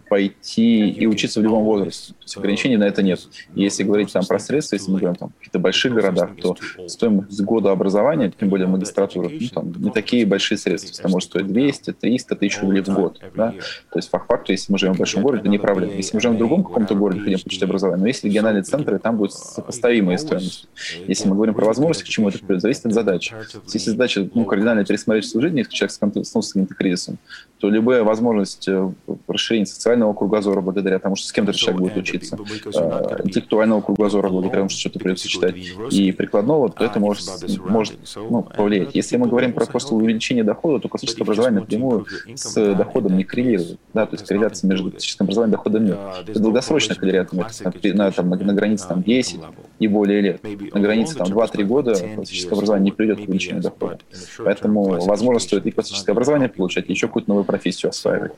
пойти 0.08 0.90
и 0.90 1.06
учиться 1.06 1.40
в 1.40 1.42
любом 1.42 1.64
возрасте. 1.64 2.12
То 2.12 2.22
есть 2.22 2.36
ограничений 2.36 2.76
на 2.76 2.84
это 2.84 3.02
нет. 3.02 3.20
если 3.54 3.82
говорить 3.84 4.12
там 4.12 4.24
про 4.26 4.38
средства, 4.38 4.76
если 4.76 4.90
мы 4.90 4.98
говорим 4.98 5.16
там, 5.16 5.30
в 5.30 5.38
каких-то 5.38 5.58
больших 5.58 5.94
городах, 5.94 6.30
то 6.40 6.56
стоимость 6.86 7.40
года 7.40 7.70
образования, 7.70 8.32
тем 8.38 8.50
более 8.50 8.66
магистратура, 8.66 9.28
ну, 9.28 9.48
там, 9.48 9.72
не 9.72 9.90
такие 9.90 10.26
большие 10.26 10.58
средства. 10.58 10.94
Это 10.98 11.08
может 11.08 11.30
стоить 11.30 11.46
200, 11.46 11.92
300 11.94 12.36
тысяч 12.36 12.60
рублей 12.60 12.82
в 12.82 12.88
год. 12.88 13.20
Да? 13.34 13.52
То 13.90 13.98
есть, 13.98 14.10
по 14.10 14.18
факту, 14.18 14.52
если 14.52 14.70
мы 14.70 14.78
живем 14.78 14.94
в 14.94 14.98
большом 14.98 15.22
городе, 15.22 15.40
это 15.40 15.48
не 15.48 15.58
проблема. 15.58 15.94
Если 15.94 16.14
мы 16.14 16.20
живем 16.20 16.34
в 16.34 16.38
другом 16.38 16.64
каком-то 16.64 16.94
городе, 16.94 17.20
хотим 17.20 17.38
получить 17.38 17.62
образование, 17.62 18.02
но 18.02 18.08
есть 18.08 18.24
региональные 18.24 18.62
центры, 18.62 18.98
там 18.98 19.16
будет 19.16 19.32
сопоставимая 19.32 20.18
стоимость. 20.18 20.68
Если 21.06 21.28
мы 21.28 21.34
говорим 21.34 21.54
про 21.54 21.64
возможности, 21.64 22.04
к 22.04 22.08
чему 22.08 22.28
это 22.28 22.38
придет, 22.38 22.62
зависит 22.62 22.86
от 22.86 22.92
задачи. 22.92 23.34
Если 23.72 23.90
задача 23.90 24.28
ну, 24.34 24.44
кардинально 24.44 24.84
пересмотреть 24.84 25.26
свою 25.26 25.42
жизнь, 25.42 25.58
если 25.58 25.72
человек 25.72 25.92
столкнулся 25.92 26.42
с 26.42 26.52
каким-то 26.52 26.74
кризисом, 26.74 27.18
то 27.58 27.70
любая 27.70 28.04
возможность 28.04 28.65
э, 28.68 28.90
расширения 29.28 29.66
социального 29.66 30.12
кругозора 30.12 30.60
благодаря 30.60 30.98
тому, 30.98 31.16
что 31.16 31.28
с 31.28 31.32
кем-то 31.32 31.52
человек 31.52 31.80
будет 31.80 31.96
учиться, 31.96 32.36
э, 32.36 33.20
интеллектуального 33.24 33.80
кругозора 33.80 34.28
благодаря 34.28 34.60
тому, 34.60 34.68
что 34.68 34.80
что-то 34.80 34.98
придется 34.98 35.28
читать, 35.28 35.54
и 35.90 36.12
прикладного, 36.12 36.70
то 36.70 36.84
это 36.84 37.00
может, 37.00 37.26
может 37.58 37.94
ну, 38.16 38.42
повлиять. 38.42 38.94
Если 38.94 39.16
мы 39.16 39.28
говорим 39.28 39.52
про 39.52 39.66
просто 39.66 39.94
увеличение 39.94 40.44
дохода, 40.44 40.80
то 40.80 40.88
классическое 40.88 41.24
образование 41.24 41.60
напрямую 41.60 42.06
с 42.34 42.74
доходом 42.74 43.16
не 43.16 43.24
коррелирует. 43.24 43.78
Да, 43.94 44.06
то 44.06 44.14
есть 44.14 44.26
корреляция 44.26 44.68
между 44.68 44.90
классическим 44.90 45.24
образованием 45.24 45.54
и 45.54 45.56
доходом 45.56 45.84
нет. 45.84 45.98
Это 46.26 46.40
долгосрочная 46.40 46.96
корреляция 46.96 47.36
на, 47.36 47.94
на, 47.94 48.10
там, 48.10 48.30
на, 48.30 48.36
на 48.36 48.54
границе 48.54 48.88
там, 48.88 49.02
10 49.02 49.40
и 49.78 49.88
более 49.88 50.20
лет. 50.20 50.42
На 50.42 50.80
границе 50.80 51.16
там, 51.16 51.28
2-3 51.28 51.64
года 51.64 51.94
классическое 52.14 52.52
образование 52.52 52.84
не 52.86 52.92
приведет 52.92 53.18
к 53.18 53.28
увеличению 53.28 53.62
дохода. 53.62 53.98
Поэтому, 54.38 55.00
возможно, 55.06 55.40
стоит 55.40 55.66
и 55.66 55.70
классическое 55.70 56.12
образование 56.12 56.48
получать, 56.48 56.88
и 56.88 56.92
еще 56.92 57.06
какую-то 57.06 57.28
новую 57.28 57.44
профессию 57.44 57.90
осваивать. 57.90 58.32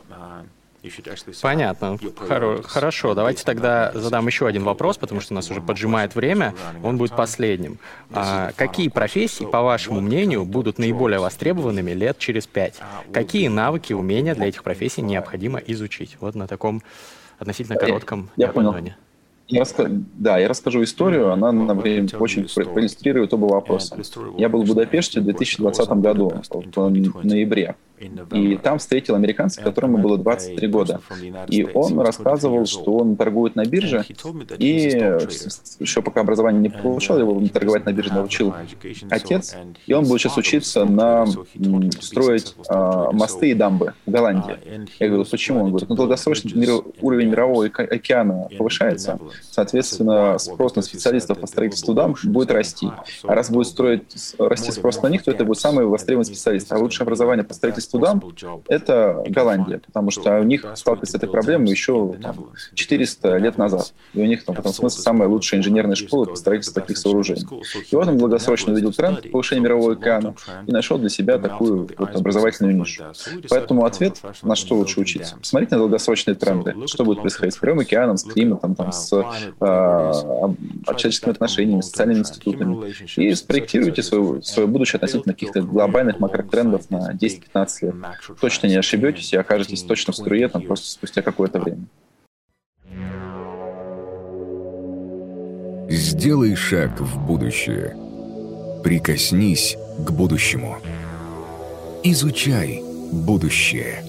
Понятно. 1.43 1.97
Хоро- 2.29 2.63
хорошо, 2.63 3.15
давайте 3.15 3.45
тогда 3.45 3.93
задам 3.95 4.27
еще 4.27 4.47
один 4.47 4.65
вопрос, 4.65 4.97
потому 4.99 5.21
что 5.21 5.35
у 5.35 5.37
нас 5.37 5.51
уже 5.51 5.61
поджимает 5.61 6.15
время. 6.15 6.55
Он 6.83 6.97
будет 6.97 7.15
последним. 7.17 7.79
А 8.13 8.53
какие 8.57 8.89
профессии, 8.89 9.45
по 9.45 9.63
вашему 9.63 10.01
мнению, 10.01 10.45
будут 10.45 10.79
наиболее 10.79 11.19
востребованными 11.21 11.93
лет 11.93 12.19
через 12.19 12.47
пять? 12.47 12.75
Какие 13.13 13.49
навыки, 13.49 13.93
умения 13.93 14.35
для 14.35 14.47
этих 14.49 14.63
профессий 14.63 15.03
необходимо 15.03 15.59
изучить? 15.59 16.17
Вот 16.21 16.35
на 16.35 16.47
таком 16.47 16.83
относительно 17.39 17.79
коротком 17.79 18.31
я, 18.37 18.47
я 18.47 18.53
понял. 18.53 18.73
Я 19.49 19.61
раска... 19.61 19.87
Да, 19.89 20.39
я 20.39 20.47
расскажу 20.47 20.83
историю, 20.83 21.33
она 21.33 21.53
на 21.53 21.75
время 21.75 22.09
очень 22.19 22.47
проиллюстрирует 22.49 23.33
оба 23.33 23.47
вопроса. 23.47 23.97
Я 24.37 24.49
был 24.49 24.63
в 24.63 24.67
Будапеште 24.67 25.21
в 25.21 25.25
2020 25.25 25.89
году, 25.91 26.33
в 26.51 26.91
ноябре. 27.25 27.75
И 28.33 28.57
там 28.57 28.79
встретил 28.79 29.15
американца, 29.15 29.63
которому 29.63 29.99
было 29.99 30.19
23 30.19 30.69
года. 30.69 31.01
И 31.49 31.67
он 31.75 31.99
рассказывал, 32.01 32.67
что 32.67 32.97
он 32.97 33.17
торгует 33.17 33.57
на 33.57 33.65
бирже, 33.65 34.05
и 34.59 35.17
еще 35.79 36.03
пока 36.03 36.21
образование 36.21 36.61
не 36.61 36.69
получал, 36.69 37.19
его 37.19 37.41
торговать 37.49 37.87
на 37.87 37.93
бирже 37.93 38.13
научил 38.13 38.55
отец, 39.11 39.57
и 39.87 39.93
он 39.93 40.05
будет 40.07 40.21
сейчас 40.21 40.37
учиться 40.37 40.85
на 40.85 41.27
строить 42.01 42.55
а, 42.69 43.11
мосты 43.13 43.51
и 43.51 43.55
дамбы 43.55 43.95
в 44.07 44.11
Голландии. 44.11 44.57
Я 44.99 45.09
говорю, 45.09 45.25
почему? 45.25 45.65
Он 45.65 45.71
говорит, 45.71 45.89
ну, 45.89 45.97
долгосрочно 45.97 46.57
мир, 46.57 46.71
уровень 47.01 47.29
мирового 47.29 47.67
океана 47.67 48.49
повышается, 48.57 49.19
соответственно, 49.51 50.39
спрос 50.39 50.77
на 50.77 50.83
специалистов 50.83 51.41
по 51.41 51.47
строительству 51.47 51.95
дамб 51.95 52.19
будет 52.25 52.51
расти. 52.51 52.89
А 53.25 53.35
раз 53.35 53.51
будет 53.51 53.67
строить, 53.67 54.35
расти 54.39 54.73
спрос 54.73 55.03
на 55.03 55.09
них, 55.09 55.25
то 55.25 55.31
это 55.31 55.45
будет 55.45 55.59
самый 55.59 55.87
востребованный 55.87 56.27
специалист. 56.27 56.71
А 56.73 56.79
лучшее 56.79 57.05
образование 57.05 57.45
по 57.45 57.55
строительству 57.55 57.99
Судан— 57.99 58.23
это 58.69 59.23
Голландия, 59.29 59.79
потому 59.79 60.11
что 60.11 60.39
у 60.39 60.45
них 60.45 60.65
сталкивались 60.75 61.11
с 61.11 61.15
этой 61.15 61.29
проблемой 61.29 61.71
еще 61.71 62.15
там, 62.23 62.51
400 62.75 63.39
лет 63.39 63.59
назад. 63.59 63.93
И 64.15 64.21
у 64.21 64.25
них 64.25 64.45
там, 64.45 64.55
в 64.55 64.59
этом 64.59 64.73
смысле 64.73 65.03
самая 65.03 65.29
лучшая 65.29 65.61
инженерная 65.61 65.97
школа 65.97 66.27
по 66.27 66.37
строительству 66.37 66.81
таких 66.81 66.99
сооружений. 66.99 67.47
И 67.91 67.97
вот 67.97 68.09
он 68.09 68.19
долгосрочно 68.19 68.73
увидел 68.73 68.93
тренд 68.93 69.31
повышения 69.31 69.63
мирового 69.63 69.93
океана 69.93 70.35
и 70.67 70.73
нашел 70.73 70.99
для 70.99 71.09
себя 71.09 71.39
такую 71.39 71.89
вот 71.99 72.15
образовательную 72.15 72.77
нишу. 72.77 73.05
Поэтому 73.49 73.85
ответ, 73.85 74.21
на 74.43 74.55
что 74.55 74.77
лучше 74.77 75.01
учиться. 75.01 75.37
Посмотрите 75.37 75.75
на 75.75 75.81
долгосрочные 75.81 76.35
тренды, 76.35 76.75
что 76.87 77.05
будет 77.05 77.21
происходить 77.21 77.55
с 77.55 77.63
Мировым 77.63 77.81
океаном, 77.81 78.17
с 78.17 78.25
климатом, 78.25 78.75
там, 78.75 78.93
с 78.93 79.11
э, 79.61 80.13
человеческими 80.97 81.33
отношениями, 81.33 81.81
социальными 81.81 82.21
институтами. 82.21 83.21
И 83.21 83.35
спроектируйте 83.35 84.03
свое, 84.03 84.43
свое 84.43 84.69
будущее 84.69 84.99
относительно 84.99 85.35
каких-то 85.35 85.63
глобальных 85.63 86.21
макротрендов 86.21 86.91
на 86.91 87.13
10-15 87.13 87.79
если 87.79 88.35
точно 88.41 88.67
не 88.67 88.77
ошибетесь 88.77 89.33
и 89.33 89.37
окажетесь 89.37 89.83
точно 89.83 90.13
в 90.13 90.17
струе 90.17 90.49
там 90.49 90.63
просто 90.63 90.89
спустя 90.89 91.23
какое-то 91.23 91.61
время. 91.61 91.85
Сделай 95.89 96.55
шаг 96.55 97.01
в 97.01 97.27
будущее. 97.27 97.97
Прикоснись 98.85 99.77
к 100.07 100.11
будущему. 100.11 100.77
Изучай 102.05 102.83
будущее. 103.13 104.03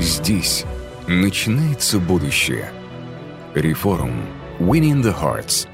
Здесь 0.00 0.64
начинается 1.06 1.98
будущее. 1.98 2.70
Reform 3.62 4.26
Winning 4.58 5.00
the 5.02 5.12
Hearts 5.12 5.66